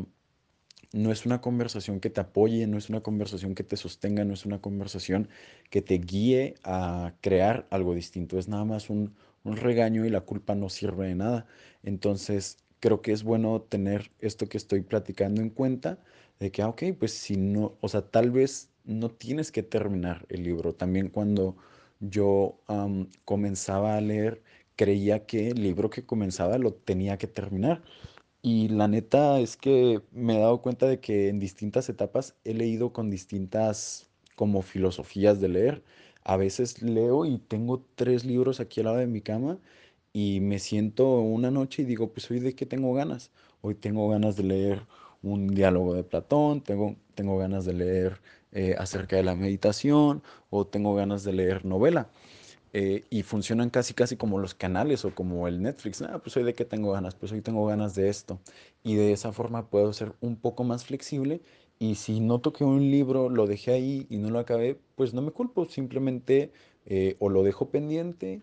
no 0.92 1.12
es 1.12 1.28
una 1.28 1.40
conversación 1.40 2.00
que 2.00 2.10
te 2.10 2.20
apoye, 2.20 2.66
no 2.66 2.80
es 2.80 2.90
una 2.90 3.02
conversación 3.02 3.54
que 3.54 3.64
te 3.64 3.78
sostenga, 3.78 4.26
no 4.26 4.34
es 4.34 4.48
una 4.48 4.60
conversación 4.60 5.30
que 5.70 5.84
te 5.84 6.00
guíe 6.00 6.56
a 6.64 7.14
crear 7.22 7.68
algo 7.70 7.94
distinto. 7.94 8.40
Es 8.40 8.48
nada 8.48 8.66
más 8.66 8.90
un, 8.90 9.14
un 9.44 9.56
regaño 9.58 10.04
y 10.04 10.10
la 10.10 10.22
culpa 10.22 10.56
no 10.56 10.68
sirve 10.68 11.06
de 11.10 11.14
nada. 11.14 11.46
Entonces, 11.84 12.58
creo 12.80 13.04
que 13.04 13.12
es 13.12 13.22
bueno 13.22 13.62
tener 13.62 14.10
esto 14.18 14.50
que 14.50 14.58
estoy 14.58 14.82
platicando 14.82 15.40
en 15.40 15.52
cuenta, 15.52 16.00
de 16.40 16.52
que, 16.52 16.64
ah, 16.64 16.70
ok, 16.70 16.82
pues 16.98 17.14
si 17.14 17.38
no, 17.38 17.78
o 17.82 17.88
sea, 17.88 18.02
tal 18.02 18.32
vez 18.32 18.72
no 18.84 19.12
tienes 19.12 19.52
que 19.52 19.62
terminar 19.62 20.26
el 20.30 20.42
libro. 20.42 20.74
También 20.74 21.10
cuando 21.10 21.56
yo 22.00 22.58
comenzaba 23.26 23.96
a 23.96 24.02
leer, 24.02 24.42
creía 24.76 25.26
que 25.26 25.50
el 25.50 25.62
libro 25.64 25.90
que 25.90 26.06
comenzaba 26.06 26.58
lo 26.58 26.74
tenía 26.74 27.18
que 27.18 27.28
terminar. 27.28 27.84
Y 28.42 28.70
la 28.70 28.88
neta 28.88 29.40
es 29.40 29.58
que 29.58 30.02
me 30.12 30.36
he 30.38 30.40
dado 30.40 30.62
cuenta 30.62 30.88
de 30.88 31.00
que 31.00 31.30
en 31.30 31.40
distintas 31.40 31.90
etapas 31.90 32.36
he 32.44 32.54
leído 32.54 32.92
con 32.94 33.10
distintas 33.10 34.10
como 34.36 34.62
filosofías 34.62 35.40
de 35.42 35.50
leer. 35.50 35.84
A 36.24 36.38
veces 36.38 36.82
leo 36.82 37.26
y 37.26 37.38
tengo 37.40 37.86
tres 37.96 38.26
libros 38.26 38.60
aquí 38.60 38.82
al 38.82 38.86
lado 38.88 38.98
de 38.98 39.08
mi 39.08 39.22
cama 39.22 39.60
y 40.14 40.40
me 40.42 40.60
siento 40.60 41.20
una 41.22 41.52
noche 41.52 41.84
y 41.84 41.86
digo, 41.86 42.12
pues 42.14 42.30
hoy 42.32 42.40
de 42.40 42.56
qué 42.56 42.66
tengo 42.66 42.94
ganas. 42.94 43.32
Hoy 43.62 43.76
tengo 43.76 44.10
ganas 44.10 44.36
de 44.36 44.44
leer 44.44 44.86
un 45.22 45.48
diálogo 45.48 45.94
de 45.96 46.04
Platón, 46.04 46.62
tengo, 46.62 46.96
tengo 47.16 47.38
ganas 47.38 47.66
de 47.66 47.74
leer 47.74 48.22
eh, 48.52 48.76
acerca 48.78 49.16
de 49.16 49.24
la 49.24 49.36
meditación 49.36 50.22
o 50.50 50.68
tengo 50.68 50.96
ganas 50.96 51.24
de 51.24 51.34
leer 51.34 51.66
novela 51.66 52.10
eh, 52.74 53.04
y 53.10 53.24
funcionan 53.24 53.70
casi 53.70 53.94
casi 53.94 54.18
como 54.18 54.40
los 54.40 54.56
canales 54.56 55.06
o 55.06 55.14
como 55.14 55.48
el 55.48 55.62
Netflix. 55.62 56.02
Ah, 56.02 56.20
pues 56.22 56.36
hoy 56.38 56.44
de 56.44 56.54
qué 56.54 56.66
tengo 56.66 56.92
ganas, 56.92 57.16
pues 57.16 57.32
hoy 57.32 57.42
tengo 57.42 57.66
ganas 57.68 57.96
de 57.96 58.10
esto. 58.10 58.40
Y 58.84 58.96
de 58.96 59.14
esa 59.14 59.32
forma 59.32 59.70
puedo 59.70 59.94
ser 59.94 60.14
un 60.22 60.36
poco 60.36 60.64
más 60.64 60.86
flexible 60.86 61.42
y 61.80 61.96
si 61.96 62.20
noto 62.20 62.54
que 62.54 62.64
un 62.64 62.92
libro 62.92 63.30
lo 63.30 63.46
dejé 63.48 63.74
ahí 63.74 64.08
y 64.10 64.18
no 64.18 64.30
lo 64.30 64.40
acabé, 64.40 64.80
pues 64.96 65.14
no 65.14 65.22
me 65.22 65.32
culpo, 65.32 65.66
simplemente 65.66 66.52
eh, 66.86 67.16
o 67.20 67.30
lo 67.30 67.44
dejo 67.44 67.70
pendiente 67.70 68.42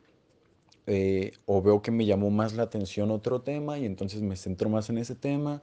eh, 0.87 1.33
o 1.47 1.63
veo 1.63 1.83
que 1.83 1.91
me 1.91 2.07
llamó 2.07 2.31
más 2.31 2.55
la 2.55 2.65
atención 2.65 3.11
otro 3.11 3.43
tema 3.43 3.79
y 3.79 3.87
entonces 3.87 4.23
me 4.23 4.37
centro 4.37 4.69
más 4.69 4.91
en 4.91 4.99
ese 4.99 5.15
tema. 5.15 5.63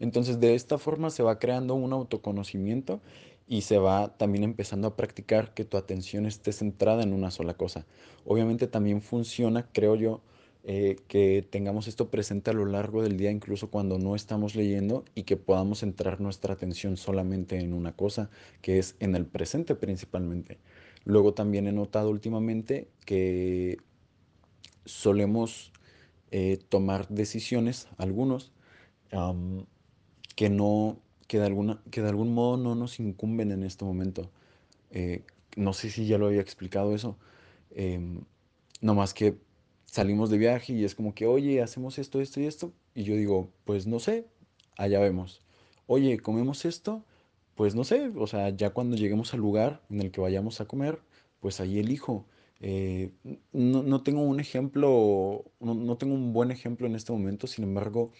Entonces 0.00 0.40
de 0.40 0.54
esta 0.54 0.78
forma 0.78 1.10
se 1.10 1.22
va 1.22 1.38
creando 1.38 1.74
un 1.74 1.92
autoconocimiento 1.92 3.00
y 3.48 3.62
se 3.62 3.78
va 3.78 4.16
también 4.16 4.44
empezando 4.44 4.88
a 4.88 4.96
practicar 4.96 5.54
que 5.54 5.64
tu 5.64 5.78
atención 5.78 6.26
esté 6.26 6.52
centrada 6.52 7.02
en 7.02 7.14
una 7.14 7.30
sola 7.30 7.54
cosa. 7.54 7.86
Obviamente 8.24 8.66
también 8.66 9.00
funciona, 9.00 9.66
creo 9.72 9.96
yo, 9.96 10.20
eh, 10.64 10.96
que 11.08 11.46
tengamos 11.48 11.88
esto 11.88 12.10
presente 12.10 12.50
a 12.50 12.54
lo 12.54 12.66
largo 12.66 13.02
del 13.02 13.16
día, 13.16 13.30
incluso 13.30 13.70
cuando 13.70 13.98
no 13.98 14.14
estamos 14.14 14.54
leyendo, 14.54 15.04
y 15.14 15.22
que 15.22 15.38
podamos 15.38 15.78
centrar 15.80 16.20
nuestra 16.20 16.52
atención 16.54 16.98
solamente 16.98 17.58
en 17.58 17.72
una 17.72 17.92
cosa, 17.92 18.28
que 18.60 18.78
es 18.78 18.96
en 19.00 19.14
el 19.16 19.24
presente 19.24 19.74
principalmente. 19.74 20.58
Luego 21.04 21.32
también 21.32 21.66
he 21.68 21.72
notado 21.72 22.10
últimamente 22.10 22.88
que 23.06 23.78
solemos 24.84 25.72
eh, 26.30 26.58
tomar 26.68 27.08
decisiones, 27.08 27.88
algunos, 27.96 28.52
que 30.36 30.50
no, 30.50 31.00
que 31.28 31.38
de 31.40 31.46
alguna, 31.46 31.82
que 31.92 32.02
de 32.02 32.10
algún 32.10 32.34
modo 32.34 32.58
no 32.58 32.76
nos 32.76 33.00
incumben 33.00 33.52
en 33.52 33.64
este 33.64 33.84
momento. 33.86 34.30
Eh, 34.90 35.24
no 35.56 35.72
sé 35.74 35.90
si 35.90 36.06
ya 36.06 36.18
lo 36.18 36.28
había 36.28 36.40
explicado 36.42 36.94
eso. 36.94 37.18
em, 37.72 38.24
no 38.82 38.94
más 38.94 39.14
que 39.14 39.36
salimos 39.86 40.30
de 40.30 40.38
viaje 40.38 40.72
y 40.74 40.84
es 40.84 40.94
como 40.94 41.14
que, 41.14 41.26
oye, 41.26 41.62
hacemos 41.62 41.98
esto, 41.98 42.20
esto 42.20 42.40
y 42.40 42.46
esto. 42.46 42.72
Y 42.94 43.04
yo 43.04 43.14
digo, 43.16 43.50
pues 43.64 43.86
no 43.86 44.00
sé, 44.00 44.26
allá 44.76 45.00
vemos. 45.00 45.42
Oye, 45.86 46.18
comemos 46.20 46.64
esto, 46.64 47.04
pues 47.54 47.74
no 47.74 47.84
sé, 47.84 48.10
o 48.16 48.26
sea, 48.26 48.50
ya 48.50 48.70
cuando 48.70 48.96
lleguemos 48.96 49.34
al 49.34 49.40
lugar 49.40 49.82
en 49.90 50.00
el 50.02 50.10
que 50.12 50.20
vayamos 50.20 50.60
a 50.60 50.66
comer, 50.66 51.00
pues 51.40 51.60
ahí 51.60 51.78
elijo. 51.78 52.26
Eh, 52.60 53.12
no, 53.52 53.82
no 53.82 54.02
tengo 54.02 54.22
un 54.22 54.40
ejemplo, 54.40 55.44
no, 55.60 55.74
no 55.74 55.96
tengo 55.98 56.14
un 56.14 56.32
buen 56.32 56.50
ejemplo 56.50 56.86
en 56.86 56.94
este 56.96 57.12
momento, 57.12 57.46
sin 57.46 57.64
embargo, 57.64 58.12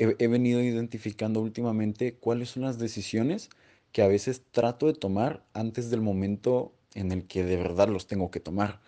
he, 0.00 0.28
venido 0.28 0.62
identificando 0.62 1.42
últimamente 1.42 2.14
cuáles 2.14 2.50
son 2.50 2.62
las 2.62 2.78
decisiones 2.78 3.50
que 3.92 4.02
a 4.02 4.08
veces 4.08 4.42
trato 4.50 4.86
de 4.86 4.94
tomar 4.94 5.44
antes 5.52 5.90
del 5.90 6.00
momento 6.00 6.72
en 6.94 7.12
el 7.12 7.26
que 7.26 7.44
de 7.44 7.56
verdad 7.56 7.88
los 7.88 8.06
tengo 8.06 8.30
que 8.30 8.40
tomar. 8.40 8.80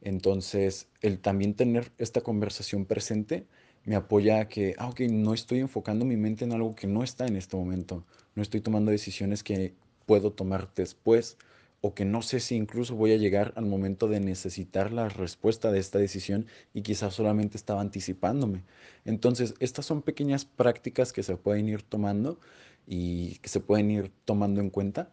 Entonces, 0.00 0.88
el 1.02 1.18
también 1.20 1.54
tener 1.54 1.92
esta 1.98 2.20
conversación 2.20 2.86
presente 2.86 3.46
me 3.84 3.96
apoya 3.96 4.40
a 4.40 4.48
que, 4.48 4.74
ah, 4.78 4.88
ok, 4.88 5.00
no 5.10 5.34
estoy 5.34 5.58
enfocando 5.60 6.04
mi 6.04 6.16
mente 6.16 6.44
en 6.44 6.52
algo 6.52 6.74
que 6.74 6.86
no 6.86 7.02
está 7.02 7.26
en 7.26 7.36
este 7.36 7.56
momento. 7.56 8.06
No 8.34 8.42
estoy 8.42 8.60
tomando 8.60 8.92
decisiones 8.92 9.42
que 9.42 9.74
puedo 10.06 10.32
tomar 10.32 10.72
después 10.74 11.36
o 11.82 11.94
que 11.94 12.04
no 12.04 12.22
sé 12.22 12.40
si 12.40 12.56
incluso 12.56 12.94
voy 12.94 13.12
a 13.12 13.16
llegar 13.16 13.52
al 13.56 13.66
momento 13.66 14.06
de 14.08 14.20
necesitar 14.20 14.92
la 14.92 15.08
respuesta 15.08 15.72
de 15.72 15.78
esta 15.78 15.98
decisión 15.98 16.46
y 16.74 16.82
quizás 16.82 17.14
solamente 17.14 17.56
estaba 17.56 17.80
anticipándome. 17.80 18.64
Entonces, 19.04 19.54
estas 19.60 19.86
son 19.86 20.02
pequeñas 20.02 20.44
prácticas 20.44 21.12
que 21.12 21.22
se 21.22 21.36
pueden 21.36 21.68
ir 21.68 21.82
tomando 21.82 22.38
y 22.86 23.36
que 23.38 23.48
se 23.48 23.60
pueden 23.60 23.90
ir 23.90 24.12
tomando 24.24 24.60
en 24.60 24.70
cuenta 24.70 25.10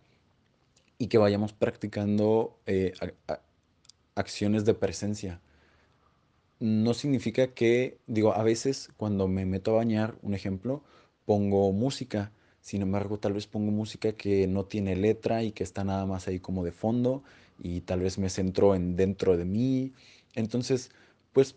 y 0.98 1.08
que 1.08 1.18
vayamos 1.18 1.54
practicando 1.54 2.60
eh, 2.66 2.94
acciones 4.16 4.66
de 4.66 4.74
presencia. 4.74 5.42
No 6.60 6.94
significa 6.94 7.54
que, 7.54 8.00
digo, 8.08 8.34
a 8.34 8.44
veces 8.44 8.90
cuando 8.98 9.28
me 9.28 9.46
meto 9.46 9.72
a 9.72 9.78
bañar, 9.78 10.18
un 10.22 10.34
ejemplo, 10.34 10.84
pongo 11.26 11.72
música. 11.72 12.32
Sin 12.68 12.82
embargo, 12.82 13.18
tal 13.18 13.32
vez 13.32 13.48
pongo 13.48 13.72
música 13.72 14.12
que 14.12 14.46
no 14.46 14.66
tiene 14.66 14.98
letra 14.98 15.42
y 15.42 15.54
que 15.54 15.64
está 15.64 15.86
nada 15.86 16.06
más 16.06 16.28
ahí 16.28 16.42
como 16.42 16.66
de 16.66 16.74
fondo 16.74 17.24
y 17.64 17.80
tal 17.80 18.02
vez 18.02 18.18
me 18.18 18.30
centro 18.30 18.76
en 18.76 18.98
dentro 18.98 19.38
de 19.38 19.46
mí. 19.46 19.94
Entonces, 20.36 20.92
pues 21.32 21.56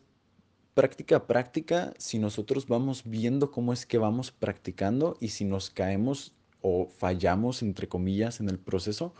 práctica 0.72 1.26
práctica, 1.26 1.94
si 1.98 2.20
nosotros 2.20 2.68
vamos 2.68 3.02
viendo 3.04 3.50
cómo 3.50 3.72
es 3.72 3.86
que 3.86 3.98
vamos 3.98 4.30
practicando 4.30 5.16
y 5.18 5.30
si 5.30 5.44
nos 5.44 5.70
caemos 5.70 6.32
o 6.62 6.86
fallamos, 6.86 7.62
entre 7.62 7.88
comillas, 7.88 8.38
en 8.38 8.48
el 8.48 8.60
proceso, 8.60 9.12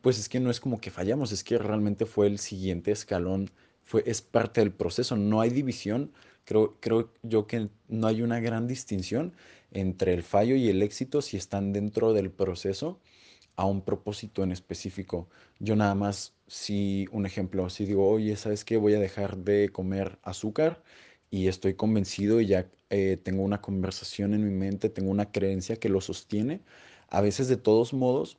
pues 0.00 0.18
es 0.18 0.28
que 0.28 0.40
no 0.40 0.50
es 0.50 0.58
como 0.58 0.80
que 0.80 0.90
fallamos, 0.90 1.30
es 1.30 1.44
que 1.44 1.58
realmente 1.58 2.06
fue 2.06 2.26
el 2.26 2.40
siguiente 2.40 2.90
escalón, 2.90 3.52
fue, 3.84 4.02
es 4.04 4.20
parte 4.20 4.62
del 4.62 4.72
proceso, 4.72 5.16
no 5.16 5.40
hay 5.40 5.50
división, 5.50 6.10
creo, 6.46 6.76
creo 6.80 7.12
yo 7.22 7.46
que 7.46 7.68
no 7.88 8.06
hay 8.06 8.22
una 8.22 8.40
gran 8.40 8.66
distinción 8.66 9.34
entre 9.72 10.14
el 10.14 10.22
fallo 10.22 10.56
y 10.56 10.68
el 10.68 10.82
éxito 10.82 11.20
si 11.20 11.36
están 11.36 11.72
dentro 11.74 12.14
del 12.14 12.30
proceso 12.30 13.00
a 13.56 13.66
un 13.66 13.82
propósito 13.82 14.42
en 14.42 14.52
específico. 14.52 15.28
Yo 15.58 15.76
nada 15.76 15.94
más, 15.94 16.34
si 16.46 17.06
un 17.12 17.26
ejemplo, 17.26 17.68
si 17.70 17.84
digo, 17.86 18.08
oye, 18.08 18.36
¿sabes 18.36 18.64
qué? 18.64 18.76
Voy 18.76 18.94
a 18.94 19.00
dejar 19.00 19.38
de 19.38 19.70
comer 19.70 20.18
azúcar 20.22 20.82
y 21.30 21.48
estoy 21.48 21.74
convencido 21.74 22.40
y 22.40 22.46
ya 22.46 22.70
eh, 22.90 23.18
tengo 23.22 23.42
una 23.42 23.60
conversación 23.60 24.34
en 24.34 24.44
mi 24.44 24.54
mente, 24.54 24.90
tengo 24.90 25.10
una 25.10 25.32
creencia 25.32 25.76
que 25.76 25.88
lo 25.88 26.00
sostiene. 26.00 26.62
A 27.08 27.20
veces 27.20 27.48
de 27.48 27.56
todos 27.56 27.92
modos 27.92 28.38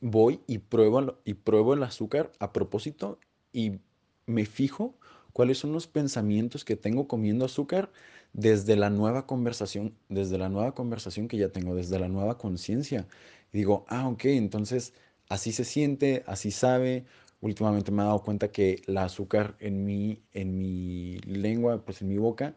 voy 0.00 0.40
y 0.46 0.58
pruebo, 0.58 1.18
y 1.24 1.34
pruebo 1.34 1.74
el 1.74 1.82
azúcar 1.82 2.32
a 2.40 2.52
propósito 2.52 3.18
y 3.52 3.78
me 4.26 4.46
fijo 4.46 4.96
cuáles 5.34 5.58
son 5.58 5.72
los 5.74 5.86
pensamientos 5.88 6.64
que 6.64 6.76
tengo 6.76 7.08
comiendo 7.08 7.44
azúcar 7.44 7.92
desde 8.32 8.76
la 8.76 8.90
nueva 8.90 9.26
conversación, 9.26 9.94
desde 10.08 10.38
la 10.38 10.48
nueva 10.48 10.74
conversación 10.74 11.28
que 11.28 11.36
ya 11.38 11.50
tengo, 11.50 11.74
desde 11.74 11.98
la 11.98 12.08
nueva 12.08 12.38
conciencia. 12.38 13.06
Y 13.52 13.58
digo, 13.58 13.84
ah, 13.88 14.08
ok, 14.08 14.24
entonces 14.26 14.94
así 15.28 15.52
se 15.52 15.64
siente, 15.64 16.24
así 16.26 16.50
sabe. 16.50 17.04
Últimamente 17.40 17.92
me 17.92 18.02
he 18.02 18.06
dado 18.06 18.22
cuenta 18.22 18.50
que 18.52 18.82
el 18.86 18.96
azúcar 18.98 19.56
en 19.60 19.84
mi, 19.84 20.22
en 20.32 20.58
mi 20.58 21.18
lengua, 21.20 21.84
pues 21.84 22.00
en 22.02 22.08
mi 22.08 22.18
boca, 22.18 22.56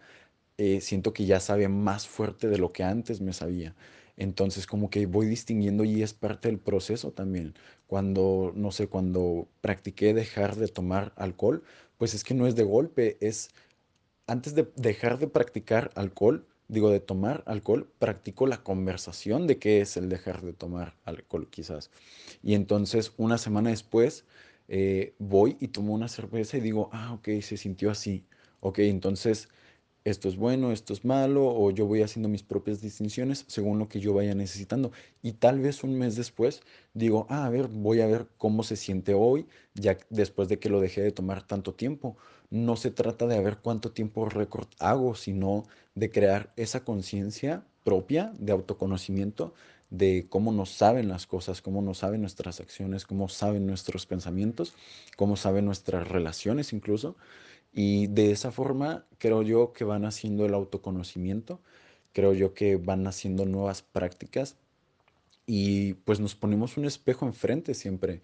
eh, 0.57 0.81
siento 0.81 1.13
que 1.13 1.25
ya 1.25 1.39
sabe 1.39 1.67
más 1.69 2.07
fuerte 2.07 2.47
de 2.49 2.57
lo 2.57 2.71
que 2.73 2.83
antes 2.83 3.21
me 3.21 3.33
sabía. 3.33 3.75
Entonces 4.17 4.65
como 4.67 4.89
que 4.89 5.05
voy 5.05 5.27
distinguiendo 5.27 5.83
y 5.85 6.01
es 6.03 6.13
parte 6.13 6.49
del 6.49 6.59
proceso 6.59 7.11
también. 7.11 7.53
Cuando, 7.87 8.51
no 8.55 8.71
sé, 8.71 8.87
cuando 8.87 9.47
practiqué 9.61 10.13
dejar 10.13 10.55
de 10.55 10.67
tomar 10.67 11.13
alcohol, 11.15 11.63
pues 11.97 12.13
es 12.13 12.23
que 12.23 12.33
no 12.33 12.47
es 12.47 12.55
de 12.55 12.63
golpe, 12.63 13.17
es 13.21 13.51
antes 14.27 14.55
de 14.55 14.67
dejar 14.75 15.19
de 15.19 15.27
practicar 15.27 15.91
alcohol, 15.95 16.45
digo, 16.67 16.89
de 16.91 16.99
tomar 16.99 17.43
alcohol, 17.47 17.89
practico 17.99 18.45
la 18.47 18.63
conversación 18.63 19.47
de 19.47 19.57
qué 19.57 19.81
es 19.81 19.97
el 19.97 20.09
dejar 20.09 20.41
de 20.41 20.53
tomar 20.53 20.95
alcohol, 21.05 21.47
quizás. 21.49 21.91
Y 22.43 22.53
entonces, 22.55 23.13
una 23.17 23.37
semana 23.37 23.69
después, 23.69 24.25
eh, 24.67 25.13
voy 25.19 25.57
y 25.61 25.69
tomo 25.69 25.93
una 25.93 26.09
cerveza 26.09 26.57
y 26.57 26.61
digo, 26.61 26.89
ah, 26.91 27.13
ok, 27.13 27.29
se 27.41 27.57
sintió 27.57 27.89
así. 27.91 28.25
Ok, 28.59 28.79
entonces 28.79 29.49
esto 30.09 30.29
es 30.29 30.37
bueno, 30.37 30.71
esto 30.71 30.93
es 30.93 31.03
malo, 31.03 31.45
o 31.45 31.69
yo 31.71 31.85
voy 31.85 32.01
haciendo 32.01 32.29
mis 32.29 32.43
propias 32.43 32.81
distinciones 32.81 33.43
según 33.47 33.77
lo 33.77 33.89
que 33.89 33.99
yo 33.99 34.13
vaya 34.13 34.33
necesitando. 34.35 34.91
Y 35.21 35.33
tal 35.33 35.59
vez 35.59 35.83
un 35.83 35.97
mes 35.97 36.15
después 36.15 36.61
digo, 36.93 37.27
ah, 37.29 37.45
a 37.45 37.49
ver, 37.49 37.67
voy 37.67 38.01
a 38.01 38.07
ver 38.07 38.27
cómo 38.37 38.63
se 38.63 38.77
siente 38.77 39.13
hoy, 39.13 39.47
ya 39.73 39.97
después 40.09 40.47
de 40.47 40.59
que 40.59 40.69
lo 40.69 40.79
dejé 40.79 41.01
de 41.01 41.11
tomar 41.11 41.43
tanto 41.45 41.73
tiempo. 41.73 42.15
No 42.49 42.77
se 42.77 42.91
trata 42.91 43.27
de 43.27 43.41
ver 43.41 43.57
cuánto 43.57 43.91
tiempo 43.91 44.29
récord 44.29 44.67
hago, 44.79 45.15
sino 45.15 45.65
de 45.95 46.09
crear 46.09 46.53
esa 46.55 46.85
conciencia 46.85 47.65
propia 47.83 48.31
de 48.39 48.53
autoconocimiento 48.53 49.53
de 49.89 50.27
cómo 50.29 50.51
nos 50.51 50.69
saben 50.71 51.07
las 51.07 51.27
cosas, 51.27 51.61
cómo 51.61 51.81
nos 51.81 51.99
saben 51.99 52.21
nuestras 52.21 52.59
acciones, 52.59 53.05
cómo 53.05 53.29
saben 53.29 53.65
nuestros 53.65 54.05
pensamientos, 54.05 54.73
cómo 55.15 55.35
saben 55.35 55.65
nuestras 55.65 56.07
relaciones 56.07 56.73
incluso. 56.73 57.15
Y 57.79 58.07
de 58.07 58.31
esa 58.31 58.51
forma 58.51 59.05
creo 59.19 59.43
yo 59.43 59.71
que 59.71 59.83
van 59.83 60.03
haciendo 60.05 60.47
el 60.47 60.55
autoconocimiento, 60.55 61.61
creo 62.11 62.33
yo 62.33 62.55
que 62.55 62.77
van 62.77 63.05
haciendo 63.05 63.45
nuevas 63.45 63.83
prácticas 63.83 64.57
y 65.45 65.95
pues 65.95 66.19
nos 66.19 66.35
ponemos 66.35 66.77
un 66.77 66.85
espejo 66.85 67.27
enfrente 67.27 67.75
siempre. 67.75 68.21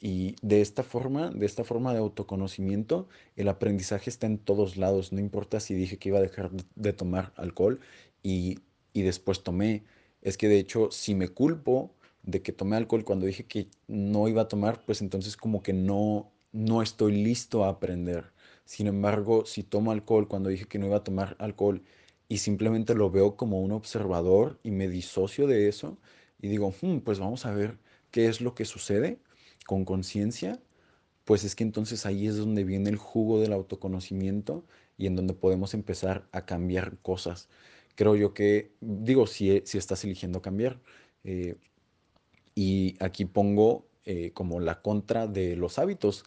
Y 0.00 0.36
de 0.42 0.60
esta 0.62 0.84
forma, 0.84 1.30
de 1.30 1.46
esta 1.46 1.64
forma 1.64 1.92
de 1.94 2.00
autoconocimiento, 2.00 3.08
el 3.36 3.48
aprendizaje 3.48 4.10
está 4.10 4.26
en 4.28 4.38
todos 4.38 4.76
lados. 4.76 5.12
No 5.12 5.20
importa 5.20 5.60
si 5.60 5.74
dije 5.74 5.98
que 5.98 6.10
iba 6.10 6.18
a 6.18 6.22
dejar 6.22 6.50
de 6.76 6.92
tomar 6.92 7.32
alcohol 7.36 7.80
y, 8.22 8.60
y 8.92 9.02
después 9.02 9.42
tomé. 9.44 9.84
Es 10.22 10.38
que 10.38 10.48
de 10.48 10.58
hecho, 10.58 10.90
si 10.92 11.14
me 11.16 11.28
culpo 11.30 11.94
de 12.22 12.42
que 12.42 12.52
tomé 12.52 12.76
alcohol 12.76 13.04
cuando 13.04 13.26
dije 13.26 13.46
que 13.46 13.68
no 13.88 14.28
iba 14.28 14.42
a 14.42 14.48
tomar, 14.48 14.84
pues 14.84 15.02
entonces 15.02 15.36
como 15.38 15.62
que 15.62 15.72
no, 15.72 16.32
no 16.52 16.82
estoy 16.82 17.12
listo 17.24 17.64
a 17.64 17.70
aprender. 17.70 18.33
Sin 18.64 18.86
embargo, 18.86 19.44
si 19.46 19.62
tomo 19.62 19.92
alcohol 19.92 20.28
cuando 20.28 20.48
dije 20.50 20.66
que 20.66 20.78
no 20.78 20.86
iba 20.86 20.96
a 20.98 21.04
tomar 21.04 21.36
alcohol 21.38 21.82
y 22.28 22.38
simplemente 22.38 22.94
lo 22.94 23.10
veo 23.10 23.36
como 23.36 23.60
un 23.60 23.72
observador 23.72 24.58
y 24.62 24.70
me 24.70 24.88
disocio 24.88 25.46
de 25.46 25.68
eso 25.68 25.98
y 26.40 26.48
digo, 26.48 26.72
"Hmm, 26.80 26.98
pues 27.00 27.18
vamos 27.20 27.46
a 27.46 27.54
ver 27.54 27.78
qué 28.10 28.26
es 28.28 28.40
lo 28.40 28.54
que 28.54 28.64
sucede 28.64 29.18
con 29.66 29.84
conciencia, 29.84 30.60
pues 31.24 31.44
es 31.44 31.54
que 31.56 31.64
entonces 31.64 32.06
ahí 32.06 32.26
es 32.26 32.36
donde 32.36 32.64
viene 32.64 32.90
el 32.90 32.96
jugo 32.98 33.40
del 33.40 33.52
autoconocimiento 33.52 34.64
y 34.98 35.06
en 35.06 35.16
donde 35.16 35.34
podemos 35.34 35.74
empezar 35.74 36.28
a 36.32 36.44
cambiar 36.46 36.98
cosas. 37.02 37.48
Creo 37.96 38.16
yo 38.16 38.34
que, 38.34 38.72
digo, 38.80 39.26
si, 39.26 39.50
e- 39.52 39.62
si 39.66 39.78
estás 39.78 40.04
eligiendo 40.04 40.42
cambiar, 40.42 40.80
eh, 41.24 41.56
y 42.54 42.96
aquí 43.00 43.24
pongo 43.24 43.86
eh, 44.04 44.32
como 44.32 44.60
la 44.60 44.82
contra 44.82 45.26
de 45.26 45.56
los 45.56 45.78
hábitos. 45.78 46.24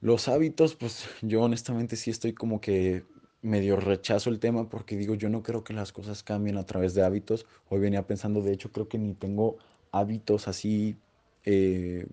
Los 0.00 0.28
hábitos, 0.28 0.76
pues 0.76 1.04
yo 1.22 1.42
honestamente 1.42 1.96
sí 1.96 2.10
estoy 2.10 2.32
como 2.32 2.60
que 2.60 3.04
medio 3.42 3.76
rechazo 3.76 4.30
el 4.30 4.38
tema 4.38 4.68
porque 4.68 4.96
digo, 4.96 5.14
yo 5.14 5.28
no 5.30 5.42
creo 5.42 5.64
que 5.64 5.72
las 5.72 5.92
cosas 5.92 6.22
cambien 6.22 6.56
a 6.58 6.66
través 6.66 6.94
de 6.94 7.02
hábitos. 7.02 7.46
Hoy 7.68 7.80
venía 7.80 8.06
pensando, 8.06 8.42
de 8.42 8.52
hecho, 8.52 8.72
creo 8.72 8.88
que 8.88 8.98
ni 8.98 9.14
tengo 9.14 9.58
hábitos 9.92 10.48
así 10.48 10.96
eh, 11.44 12.06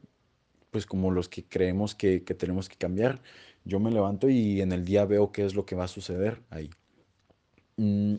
pues 0.72 0.86
como 0.86 1.12
los 1.12 1.30
que 1.30 1.46
creemos 1.46 1.96
que, 1.96 2.24
que 2.24 2.34
tenemos 2.36 2.70
que 2.70 2.78
cambiar. 2.78 3.22
Yo 3.66 3.80
me 3.80 3.92
levanto 3.92 4.30
y 4.30 4.62
en 4.62 4.72
el 4.72 4.86
día 4.86 5.06
veo 5.06 5.32
qué 5.32 5.46
es 5.46 5.56
lo 5.56 5.66
que 5.66 5.76
va 5.76 5.86
a 5.86 5.88
suceder 5.90 6.44
ahí. 6.50 6.70
Mm, 7.78 8.16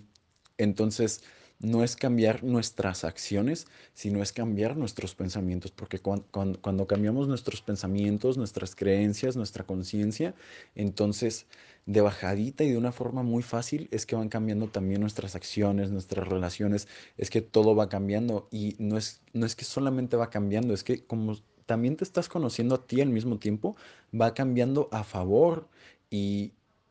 Entonces, 0.59 1.23
no 1.61 1.83
es 1.83 1.97
cambiar 1.97 2.45
nuestras 2.45 3.05
acciones, 3.05 3.67
sino 3.95 4.23
es 4.23 4.33
cambiar 4.33 4.77
nuestros 4.77 5.15
pensamientos, 5.15 5.73
porque 5.73 5.99
cuan- 6.01 6.25
cuan- 6.31 6.55
cuando, 6.55 6.87
cambiamos 6.87 7.27
nuestros 7.29 7.63
pensamientos, 7.63 8.37
nuestras 8.39 8.75
creencias, 8.77 9.37
nuestra 9.37 9.65
conciencia, 9.65 10.35
entonces 10.75 11.47
de 11.87 12.01
bajadita 12.01 12.65
y 12.65 12.71
de 12.71 12.79
una 12.79 12.93
forma 12.93 13.23
muy 13.23 13.43
fácil 13.43 13.89
es 13.91 14.07
que 14.07 14.15
van 14.17 14.29
cambiando 14.29 14.69
también 14.69 15.01
nuestras 15.01 15.35
acciones, 15.35 15.91
nuestras 15.91 16.29
relaciones, 16.29 16.87
es 17.17 17.31
que 17.31 17.41
todo 17.41 17.75
va 17.75 17.89
cambiando 17.89 18.49
y 18.51 18.77
no 18.79 18.97
es, 18.99 19.23
no 19.33 19.47
es 19.47 19.57
que 19.57 19.65
solamente 19.65 20.17
va 20.17 20.31
cambiando, 20.31 20.75
es 20.75 20.85
que 20.85 21.05
como 21.07 21.37
también 21.67 21.97
te 21.97 22.05
estás 22.05 22.29
conociendo 22.29 22.75
a 22.77 22.87
ti 22.87 23.01
al 23.01 23.09
mismo 23.11 23.39
tiempo, 23.39 23.77
va 24.19 24.35
cambiando 24.35 24.89
a 24.93 25.05
favor 25.05 25.69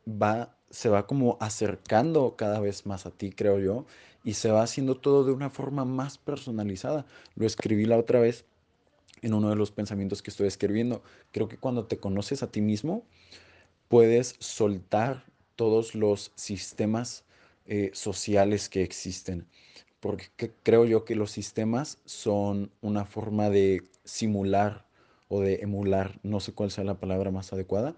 va, 0.06 0.57
se 0.70 0.88
va 0.88 1.06
como 1.06 1.36
acercando 1.40 2.36
cada 2.36 2.60
vez 2.60 2.86
más 2.86 3.06
a 3.06 3.10
ti, 3.10 3.30
creo 3.32 3.58
yo, 3.58 3.86
y 4.24 4.34
se 4.34 4.50
va 4.50 4.62
haciendo 4.62 4.96
todo 4.96 5.24
de 5.24 5.32
una 5.32 5.50
forma 5.50 5.84
más 5.84 6.18
personalizada. 6.18 7.06
Lo 7.36 7.46
escribí 7.46 7.84
la 7.86 7.98
otra 7.98 8.20
vez 8.20 8.44
en 9.22 9.34
uno 9.34 9.50
de 9.50 9.56
los 9.56 9.70
pensamientos 9.70 10.22
que 10.22 10.30
estoy 10.30 10.48
escribiendo. 10.48 11.02
Creo 11.32 11.48
que 11.48 11.58
cuando 11.58 11.86
te 11.86 11.98
conoces 11.98 12.42
a 12.42 12.50
ti 12.52 12.60
mismo, 12.60 13.04
puedes 13.88 14.36
soltar 14.38 15.24
todos 15.56 15.94
los 15.94 16.32
sistemas 16.36 17.24
eh, 17.66 17.90
sociales 17.94 18.68
que 18.68 18.82
existen. 18.82 19.46
Porque 20.00 20.26
que- 20.36 20.52
creo 20.62 20.84
yo 20.84 21.04
que 21.04 21.16
los 21.16 21.30
sistemas 21.30 21.98
son 22.04 22.70
una 22.80 23.04
forma 23.04 23.50
de 23.50 23.82
simular 24.04 24.86
o 25.28 25.40
de 25.40 25.56
emular, 25.56 26.20
no 26.22 26.40
sé 26.40 26.52
cuál 26.54 26.70
sea 26.70 26.84
la 26.84 27.00
palabra 27.00 27.30
más 27.30 27.52
adecuada, 27.52 27.96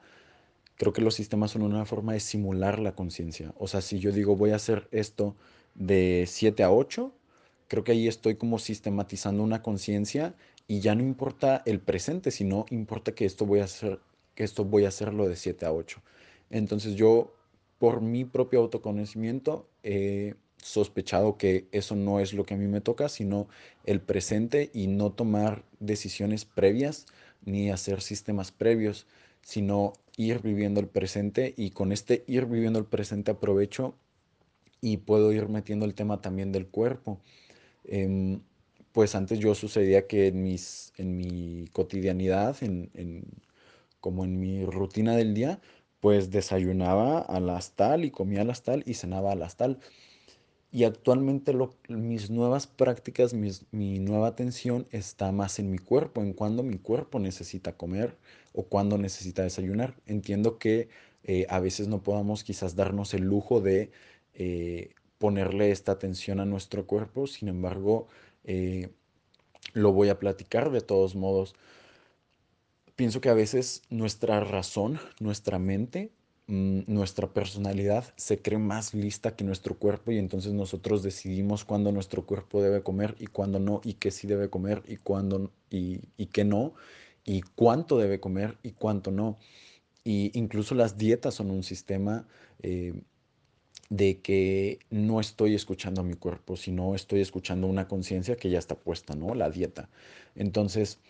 Creo 0.80 0.94
que 0.94 1.02
los 1.02 1.14
sistemas 1.14 1.50
son 1.50 1.60
una 1.60 1.84
forma 1.84 2.14
de 2.14 2.20
simular 2.20 2.78
la 2.78 2.94
conciencia. 2.94 3.52
O 3.58 3.68
sea, 3.68 3.82
si 3.82 3.98
yo 3.98 4.12
digo 4.12 4.34
voy 4.34 4.52
a 4.52 4.56
hacer 4.56 4.88
esto 4.92 5.36
de 5.74 6.24
7 6.26 6.62
a 6.62 6.72
8, 6.72 7.12
creo 7.68 7.84
que 7.84 7.92
ahí 7.92 8.08
estoy 8.08 8.36
como 8.36 8.58
sistematizando 8.58 9.42
una 9.42 9.60
conciencia 9.60 10.34
y 10.66 10.80
ya 10.80 10.94
no 10.94 11.02
importa 11.02 11.62
el 11.66 11.80
presente, 11.80 12.30
sino 12.30 12.64
importa 12.70 13.12
que 13.14 13.26
esto 13.26 13.44
voy 13.44 13.60
a 13.60 13.64
hacer, 13.64 14.00
que 14.34 14.42
esto 14.42 14.64
voy 14.64 14.86
a 14.86 14.88
hacerlo 14.88 15.28
de 15.28 15.36
7 15.36 15.66
a 15.66 15.72
8. 15.74 16.00
Entonces 16.48 16.94
yo, 16.94 17.34
por 17.78 18.00
mi 18.00 18.24
propio 18.24 18.60
autoconocimiento, 18.60 19.68
he 19.82 20.34
sospechado 20.62 21.36
que 21.36 21.68
eso 21.72 21.94
no 21.94 22.20
es 22.20 22.32
lo 22.32 22.46
que 22.46 22.54
a 22.54 22.56
mí 22.56 22.68
me 22.68 22.80
toca, 22.80 23.10
sino 23.10 23.48
el 23.84 24.00
presente 24.00 24.70
y 24.72 24.86
no 24.86 25.12
tomar 25.12 25.62
decisiones 25.78 26.46
previas 26.46 27.04
ni 27.44 27.70
hacer 27.70 28.00
sistemas 28.00 28.50
previos 28.50 29.06
sino 29.42 29.92
ir 30.26 30.40
viviendo 30.42 30.80
el 30.80 30.88
presente 30.88 31.54
y 31.56 31.70
con 31.70 31.92
este 31.92 32.24
ir 32.26 32.46
viviendo 32.46 32.78
el 32.78 32.86
presente 32.86 33.30
aprovecho 33.32 33.96
y 34.80 34.98
puedo 34.98 35.32
ir 35.32 35.48
metiendo 35.48 35.86
el 35.86 35.94
tema 35.94 36.20
también 36.20 36.52
del 36.52 36.68
cuerpo. 36.68 37.20
Em, 37.84 38.42
pues 38.92 39.14
antes 39.14 39.38
yo 39.40 39.54
sucedía 39.54 40.06
que 40.08 40.28
en 40.28 40.42
mis, 40.42 40.92
en 40.98 41.16
mi 41.16 41.66
cotidianidad, 41.72 42.56
en, 42.62 42.90
en- 42.94 43.24
como 44.00 44.24
en 44.24 44.40
mi 44.40 44.64
rutina 44.66 45.16
del 45.16 45.34
día, 45.34 45.60
pues 46.00 46.30
desayunaba 46.30 47.20
a 47.20 47.40
las 47.40 47.72
tal 47.76 48.04
y 48.04 48.10
comía 48.12 48.42
a 48.42 48.44
las 48.44 48.62
tal 48.64 48.82
y 48.86 48.94
cenaba 48.94 49.32
a 49.32 49.36
las 49.36 49.56
tal. 49.56 49.80
Y 50.72 50.84
actualmente 50.84 51.52
mis 51.88 52.30
nuevas 52.30 52.66
prácticas, 52.66 53.34
mis- 53.34 53.66
mi 53.72 53.98
nueva 53.98 54.28
atención 54.28 54.86
está 54.90 55.32
más 55.32 55.58
en 55.58 55.70
mi 55.70 55.78
cuerpo, 55.78 56.22
en 56.22 56.32
cuando 56.32 56.62
mi 56.62 56.78
cuerpo 56.78 57.18
necesita 57.18 57.76
comer 57.76 58.16
o 58.52 58.64
cuando 58.64 58.98
necesita 58.98 59.42
desayunar. 59.42 59.94
Entiendo 60.06 60.58
que 60.58 60.88
eh, 61.24 61.46
a 61.48 61.60
veces 61.60 61.88
no 61.88 62.02
podamos 62.02 62.44
quizás 62.44 62.76
darnos 62.76 63.14
el 63.14 63.22
lujo 63.22 63.60
de 63.60 63.90
eh, 64.34 64.90
ponerle 65.18 65.70
esta 65.70 65.92
atención 65.92 66.40
a 66.40 66.46
nuestro 66.46 66.86
cuerpo, 66.86 67.26
sin 67.26 67.48
embargo, 67.48 68.08
eh, 68.44 68.88
lo 69.74 69.92
voy 69.92 70.08
a 70.08 70.18
platicar 70.18 70.70
de 70.70 70.80
todos 70.80 71.14
modos. 71.14 71.54
Pienso 72.96 73.20
que 73.20 73.28
a 73.28 73.34
veces 73.34 73.82
nuestra 73.90 74.40
razón, 74.40 74.98
nuestra 75.20 75.58
mente, 75.58 76.10
mm, 76.46 76.80
nuestra 76.86 77.32
personalidad 77.32 78.12
se 78.16 78.40
cree 78.40 78.58
más 78.58 78.94
lista 78.94 79.36
que 79.36 79.44
nuestro 79.44 79.76
cuerpo 79.78 80.10
y 80.10 80.18
entonces 80.18 80.52
nosotros 80.54 81.02
decidimos 81.02 81.64
cuándo 81.64 81.92
nuestro 81.92 82.24
cuerpo 82.26 82.62
debe 82.62 82.82
comer 82.82 83.14
y 83.18 83.26
cuándo 83.26 83.58
no, 83.58 83.80
y 83.84 83.94
qué 83.94 84.10
sí 84.10 84.26
debe 84.26 84.48
comer 84.48 84.82
y 84.86 84.96
cuándo 84.96 85.50
y, 85.70 86.00
y 86.16 86.26
qué 86.26 86.44
no, 86.44 86.74
y 87.24 87.42
cuánto 87.42 87.98
debe 87.98 88.20
comer 88.20 88.58
y 88.62 88.72
cuánto 88.72 89.10
no. 89.10 89.38
Y 90.04 90.30
incluso 90.38 90.74
las 90.74 90.98
dietas 90.98 91.34
son 91.34 91.50
un 91.50 91.62
sistema 91.64 92.26
eh, 92.62 92.94
de 93.88 94.20
que 94.20 94.78
no 94.90 95.20
estoy 95.20 95.54
escuchando 95.54 96.00
a 96.00 96.04
mi 96.04 96.14
cuerpo, 96.14 96.56
sino 96.56 96.94
estoy 96.94 97.20
escuchando 97.20 97.66
una 97.66 97.88
conciencia 97.88 98.36
que 98.36 98.50
ya 98.50 98.58
está 98.58 98.76
puesta, 98.76 99.14
¿no? 99.16 99.34
La 99.34 99.50
dieta. 99.50 99.88
Entonces 100.36 101.00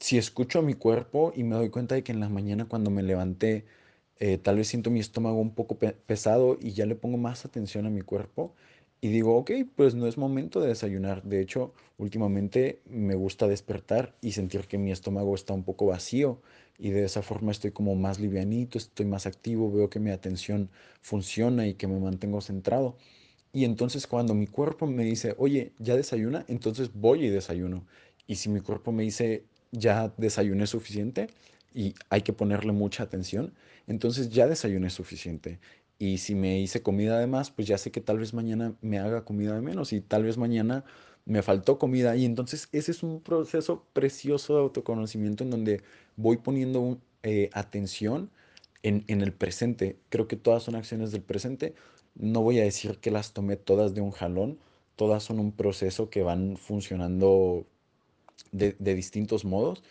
si 0.00 0.18
escucho 0.18 0.60
a 0.60 0.62
mi 0.62 0.74
cuerpo 0.74 1.32
y 1.36 1.44
me 1.44 1.56
doy 1.56 1.70
cuenta 1.70 1.94
de 1.94 2.04
que 2.04 2.12
en 2.12 2.20
la 2.20 2.28
mañana 2.28 2.66
cuando 2.66 2.90
me 2.90 3.02
levanté, 3.02 3.66
eh, 4.18 4.38
tal 4.38 4.56
vez 4.56 4.68
siento 4.68 4.90
mi 4.90 5.00
estómago 5.00 5.38
un 5.40 5.54
poco 5.54 5.78
pe- 5.78 5.92
pesado 5.92 6.58
y 6.60 6.72
ya 6.72 6.86
le 6.86 6.96
pongo 6.96 7.18
más 7.18 7.44
atención 7.44 7.86
a 7.86 7.90
mi 7.90 8.02
cuerpo 8.02 8.54
y 9.00 9.08
digo, 9.08 9.36
ok, 9.36 9.52
pues 9.76 9.94
no 9.94 10.06
es 10.06 10.18
momento 10.18 10.60
de 10.60 10.68
desayunar. 10.68 11.22
De 11.22 11.40
hecho, 11.40 11.72
últimamente 11.98 12.80
me 12.86 13.14
gusta 13.14 13.46
despertar 13.46 14.14
y 14.20 14.32
sentir 14.32 14.66
que 14.66 14.78
mi 14.78 14.90
estómago 14.90 15.34
está 15.34 15.54
un 15.54 15.62
poco 15.64 15.86
vacío 15.86 16.40
y 16.78 16.90
de 16.90 17.04
esa 17.04 17.22
forma 17.22 17.52
estoy 17.52 17.70
como 17.72 17.94
más 17.94 18.18
livianito, 18.20 18.78
estoy 18.78 19.06
más 19.06 19.26
activo, 19.26 19.70
veo 19.70 19.88
que 19.90 20.00
mi 20.00 20.10
atención 20.10 20.70
funciona 21.00 21.66
y 21.66 21.74
que 21.74 21.86
me 21.86 22.00
mantengo 22.00 22.40
centrado. 22.40 22.96
Y 23.52 23.64
entonces 23.64 24.06
cuando 24.06 24.34
mi 24.34 24.46
cuerpo 24.46 24.86
me 24.86 25.04
dice, 25.04 25.34
oye, 25.38 25.72
ya 25.78 25.96
desayuna, 25.96 26.44
entonces 26.48 26.90
voy 26.92 27.24
y 27.24 27.28
desayuno. 27.28 27.86
Y 28.26 28.36
si 28.36 28.48
mi 28.48 28.60
cuerpo 28.60 28.92
me 28.92 29.04
dice, 29.04 29.44
ya 29.72 30.12
desayuné 30.16 30.66
suficiente 30.66 31.28
y 31.74 31.94
hay 32.10 32.22
que 32.22 32.32
ponerle 32.32 32.72
mucha 32.72 33.02
atención, 33.04 33.54
entonces 33.86 34.30
ya 34.30 34.46
desayuné 34.46 34.90
suficiente. 34.90 35.58
Y 35.98 36.18
si 36.18 36.34
me 36.34 36.60
hice 36.60 36.82
comida 36.82 37.18
de 37.18 37.26
más, 37.26 37.50
pues 37.50 37.66
ya 37.68 37.78
sé 37.78 37.90
que 37.90 38.00
tal 38.00 38.18
vez 38.18 38.34
mañana 38.34 38.74
me 38.82 38.98
haga 38.98 39.24
comida 39.24 39.54
de 39.54 39.62
menos 39.62 39.92
y 39.92 40.00
tal 40.00 40.24
vez 40.24 40.38
mañana 40.38 40.84
me 41.24 41.42
faltó 41.42 41.78
comida. 41.78 42.16
Y 42.16 42.24
entonces 42.24 42.68
ese 42.72 42.92
es 42.92 43.02
un 43.02 43.20
proceso 43.20 43.84
precioso 43.92 44.54
de 44.54 44.60
autoconocimiento 44.60 45.44
en 45.44 45.50
donde 45.50 45.82
voy 46.16 46.38
poniendo 46.38 46.98
eh, 47.24 47.50
atención 47.52 48.30
en, 48.82 49.04
en 49.08 49.22
el 49.22 49.32
presente. 49.32 49.98
Creo 50.08 50.28
que 50.28 50.36
todas 50.36 50.62
son 50.62 50.76
acciones 50.76 51.10
del 51.12 51.22
presente 51.22 51.74
no 52.14 52.42
voy 52.42 52.58
a 52.58 52.64
decir 52.64 52.98
que 52.98 53.10
las 53.10 53.32
tomé 53.32 53.56
todas 53.56 53.94
de 53.94 54.00
un 54.00 54.10
jalón, 54.10 54.58
todas 54.96 55.22
son 55.22 55.38
un 55.40 55.52
proceso 55.52 56.10
que 56.10 56.22
van 56.22 56.56
funcionando 56.56 57.66
de, 58.52 58.76
de 58.78 58.94
distintos 58.94 59.44
modos. 59.44 59.84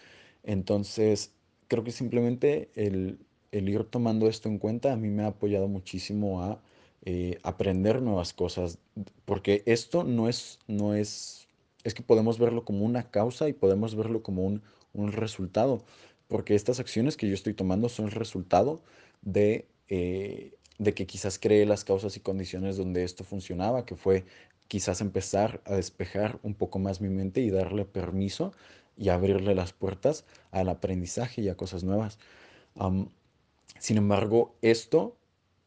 Entonces, 0.44 1.34
creo 1.68 1.84
que 1.84 1.92
simplemente 1.92 2.72
el, 2.76 3.20
el 3.52 3.70
ir 3.70 3.84
tomando 3.86 4.28
esto 4.28 4.50
en 4.50 4.60
cuenta 4.60 4.94
a 4.94 4.98
mí 4.98 5.10
me 5.10 5.24
ha 5.24 5.28
apoyado 5.28 5.68
muchísimo 5.68 6.44
a 6.44 6.62
eh, 7.06 7.40
aprender 7.44 8.02
nuevas 8.02 8.34
cosas, 8.34 8.80
porque 9.26 9.64
esto 9.66 10.04
no 10.04 10.28
es, 10.28 10.60
no 10.68 10.94
es, 10.94 11.48
es 11.84 11.94
que 11.94 12.04
podemos 12.04 12.40
verlo 12.40 12.66
como 12.66 12.86
una 12.86 13.10
causa 13.12 13.48
y 13.48 13.54
podemos 13.54 13.96
verlo 13.96 14.22
como 14.24 14.44
un, 14.46 14.62
un 14.94 15.12
resultado, 15.12 15.84
porque 16.28 16.56
estas 16.56 16.80
acciones 16.80 17.16
que 17.16 17.28
yo 17.28 17.34
estoy 17.34 17.54
tomando 17.54 17.88
son 17.90 18.06
el 18.06 18.12
resultado 18.12 18.82
de, 19.22 19.68
eh, 19.88 20.54
de 20.80 20.94
que 20.94 21.06
quizás 21.08 21.40
creé 21.40 21.66
las 21.66 21.86
causas 21.86 22.18
y 22.18 22.20
condiciones 22.20 22.78
donde 22.78 23.04
esto 23.04 23.24
funcionaba, 23.24 23.86
que 23.86 23.96
fue 23.96 24.26
quizás 24.68 25.00
empezar 25.02 25.62
a 25.66 25.76
despejar 25.76 26.40
un 26.44 26.56
poco 26.56 26.80
más 26.80 27.00
mi 27.00 27.10
mente 27.10 27.42
y 27.42 27.50
darle 27.50 27.86
permiso 27.86 28.52
y 28.98 29.10
abrirle 29.10 29.56
las 29.56 29.74
puertas 29.74 30.26
al 30.52 30.70
aprendizaje 30.70 31.42
y 31.42 31.50
a 31.50 31.56
cosas 31.56 31.84
nuevas. 31.84 32.20
Sin 33.80 33.98
embargo, 33.98 34.56
esto, 34.62 35.18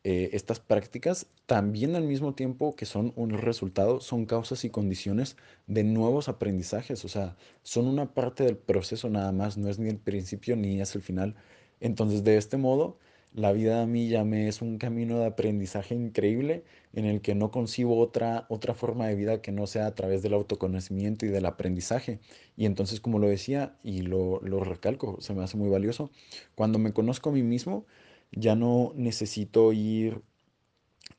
eh, 0.05 0.31
estas 0.33 0.61
prácticas, 0.61 1.27
también 1.47 1.97
al 1.97 2.05
mismo 2.05 2.35
tiempo 2.35 2.75
que 2.77 2.87
son 2.87 3.13
un 3.17 3.31
resultado, 3.31 4.01
son 4.01 4.25
causas 4.27 4.65
y 4.65 4.71
condiciones 4.71 5.37
de 5.67 5.85
nuevos 5.85 6.29
aprendizajes. 6.29 7.05
O 7.05 7.09
sea, 7.09 7.37
son 7.63 7.87
una 7.87 8.15
parte 8.15 8.45
del 8.45 8.57
proceso 8.57 9.11
nada 9.11 9.33
más, 9.33 9.59
no 9.59 9.69
es 9.69 9.79
ni 9.79 9.91
el 9.91 9.99
principio 9.99 10.57
ni 10.57 10.81
es 10.81 10.95
el 10.95 11.03
final. 11.03 11.37
Entonces, 11.81 12.25
de 12.25 12.37
este 12.37 12.57
modo, 12.57 12.99
la 13.33 13.53
vida 13.53 13.83
a 13.83 13.87
mí 13.87 14.09
ya 14.09 14.25
me 14.25 14.49
es 14.49 14.61
un 14.63 14.79
camino 14.79 15.19
de 15.21 15.27
aprendizaje 15.27 15.95
increíble 15.95 16.65
en 16.93 17.05
el 17.05 17.21
que 17.21 17.35
no 17.35 17.51
concibo 17.51 17.99
otra, 17.99 18.47
otra 18.49 18.75
forma 18.75 19.07
de 19.07 19.15
vida 19.15 19.41
que 19.43 19.53
no 19.53 19.67
sea 19.67 19.87
a 19.87 19.95
través 19.95 20.23
del 20.23 20.35
autoconocimiento 20.35 21.27
y 21.27 21.29
del 21.29 21.47
aprendizaje. 21.47 22.19
Y 22.57 22.67
entonces, 22.67 23.01
como 23.01 23.19
lo 23.19 23.29
decía 23.29 23.77
y 23.85 24.03
lo, 24.03 24.41
lo 24.41 24.65
recalco, 24.65 25.21
se 25.21 25.35
me 25.35 25.45
hace 25.45 25.57
muy 25.57 25.69
valioso 25.69 26.11
cuando 26.55 26.79
me 26.79 26.93
conozco 26.93 27.31
a 27.31 27.33
mí 27.33 27.43
mismo, 27.43 27.87
ya 28.33 28.55
no 28.57 28.93
necesito 28.97 29.73
ir 29.73 30.23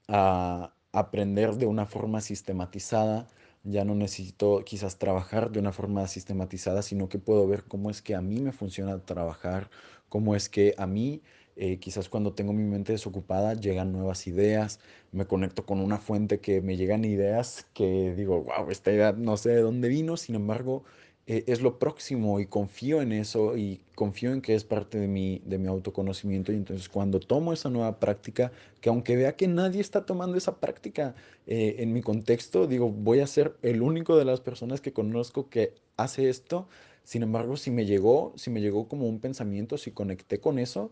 a 0.08 0.74
aprender 0.92 1.56
de 1.56 1.66
una 1.66 1.86
forma 1.86 2.22
sistematizada, 2.22 3.28
ya 3.64 3.86
no 3.86 3.96
necesito 3.96 4.64
quizás 4.66 4.98
trabajar 4.98 5.52
de 5.52 5.60
una 5.60 5.72
forma 5.72 6.08
sistematizada, 6.08 6.82
sino 6.82 7.10
que 7.10 7.20
puedo 7.20 7.48
ver 7.48 7.64
cómo 7.66 7.90
es 7.90 8.02
que 8.02 8.16
a 8.16 8.22
mí 8.22 8.40
me 8.42 8.52
funciona 8.52 9.04
trabajar, 9.06 9.70
cómo 10.10 10.36
es 10.36 10.50
que 10.50 10.74
a 10.78 10.88
mí, 10.88 11.22
eh, 11.56 11.78
quizás 11.78 12.10
cuando 12.10 12.34
tengo 12.34 12.54
mi 12.54 12.64
mente 12.64 12.94
desocupada, 12.94 13.54
llegan 13.54 13.92
nuevas 13.92 14.28
ideas, 14.28 14.80
me 15.12 15.26
conecto 15.26 15.66
con 15.66 15.80
una 15.80 15.98
fuente 15.98 16.40
que 16.40 16.62
me 16.62 16.78
llegan 16.78 17.06
ideas 17.06 17.68
que 17.74 18.14
digo, 18.16 18.44
wow, 18.44 18.70
esta 18.70 18.92
idea 18.92 19.12
no 19.14 19.38
sé 19.38 19.50
de 19.50 19.62
dónde 19.62 19.90
vino, 19.90 20.18
sin 20.18 20.36
embargo, 20.36 20.84
eh, 21.28 21.44
es 21.48 21.62
lo 21.62 21.78
próximo 21.78 22.40
y 22.40 22.48
confío 22.48 23.02
en 23.02 23.12
eso 23.12 23.56
y 23.56 23.80
confío 23.96 24.34
en 24.34 24.42
que 24.42 24.56
es 24.56 24.64
parte 24.64 24.98
de 24.98 25.08
mi, 25.08 25.42
de 25.46 25.60
mi 25.60 25.68
autoconocimiento 25.68 26.52
y 26.52 26.56
entonces 26.56 26.90
cuando 26.90 27.20
tomo 27.20 27.54
esa 27.54 27.70
nueva 27.70 28.00
práctica, 28.00 28.52
que 28.82 28.90
aunque 28.90 29.16
vea 29.16 29.36
que 29.36 29.48
nadie 29.48 29.82
está 29.82 30.06
tomando 30.06 30.38
esa 30.38 30.60
práctica 30.60 31.16
eh, 31.46 31.76
en 31.80 31.94
mi 31.94 32.02
contexto, 32.02 32.66
digo, 32.68 32.90
voy 32.90 33.20
a 33.20 33.28
ser 33.28 33.56
el 33.62 33.82
único 33.84 34.18
de 34.18 34.26
las 34.26 34.42
personas 34.42 34.82
que 34.82 34.94
conozco 34.94 35.48
que 35.50 35.76
hace 35.96 36.30
esto. 36.30 36.68
Sin 37.04 37.24
embargo, 37.24 37.56
si 37.56 37.72
me 37.72 37.86
llegó, 37.86 38.34
si 38.36 38.50
me 38.50 38.62
llegó 38.62 38.88
como 38.88 39.08
un 39.08 39.20
pensamiento, 39.20 39.78
si 39.78 39.92
conecté 39.92 40.40
con 40.40 40.60
eso, 40.60 40.92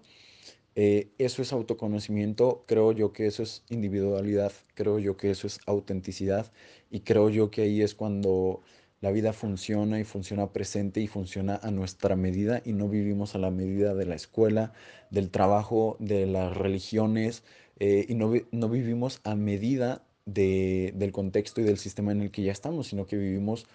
Eh, 0.81 1.09
eso 1.17 1.41
es 1.41 1.51
autoconocimiento, 1.51 2.63
creo 2.65 2.93
yo 2.93 3.11
que 3.11 3.27
eso 3.27 3.43
es 3.43 3.63
individualidad, 3.69 4.53
creo 4.75 4.97
yo 4.97 5.17
que 5.17 5.29
eso 5.29 5.45
es 5.45 5.59
autenticidad 5.65 6.53
y 6.89 7.01
creo 7.01 7.29
yo 7.29 7.51
que 7.51 7.63
ahí 7.63 7.81
es 7.81 7.95
cuando 7.95 8.61
la 9.01 9.11
vida 9.11 9.33
funciona 9.33 9.99
y 9.99 10.05
funciona 10.05 10.53
presente 10.53 11.01
y 11.01 11.07
funciona 11.07 11.59
a 11.63 11.71
nuestra 11.71 12.15
medida 12.15 12.61
y 12.63 12.71
no 12.73 12.87
vivimos 12.87 13.35
a 13.35 13.39
la 13.39 13.51
medida 13.51 13.93
de 13.93 14.05
la 14.05 14.15
escuela, 14.15 14.71
del 15.11 15.29
trabajo, 15.31 15.97
de 15.99 16.25
las 16.27 16.55
religiones 16.55 17.43
eh, 17.79 18.05
y 18.07 18.15
no, 18.15 18.31
no 18.51 18.69
vivimos 18.69 19.19
a 19.25 19.35
medida 19.35 20.03
de- 20.25 20.93
del 20.95 21.11
contexto 21.11 21.59
y 21.59 21.65
del 21.65 21.77
sistema 21.77 22.13
en 22.13 22.21
el 22.21 22.31
que 22.31 22.43
ya 22.43 22.53
estamos, 22.53 22.87
sino 22.87 23.05
que 23.05 23.17
vivimos 23.17 23.67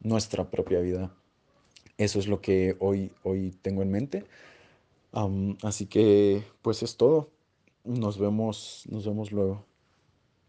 nuestra 0.00 0.50
propia 0.50 0.80
vida. 0.80 1.14
Eso 1.98 2.18
es 2.18 2.26
lo 2.28 2.40
que 2.40 2.76
hoy, 2.80 3.12
hoy 3.22 3.54
tengo 3.62 3.82
en 3.82 3.90
mente. 3.90 4.24
Am, 5.12 5.56
así 5.62 5.86
que, 5.86 6.44
pues 6.62 6.82
es 6.82 6.96
todo. 6.96 7.30
Nos 7.84 8.18
vemos, 8.18 8.84
nos 8.90 9.06
vemos 9.06 9.32
luego. 9.32 9.69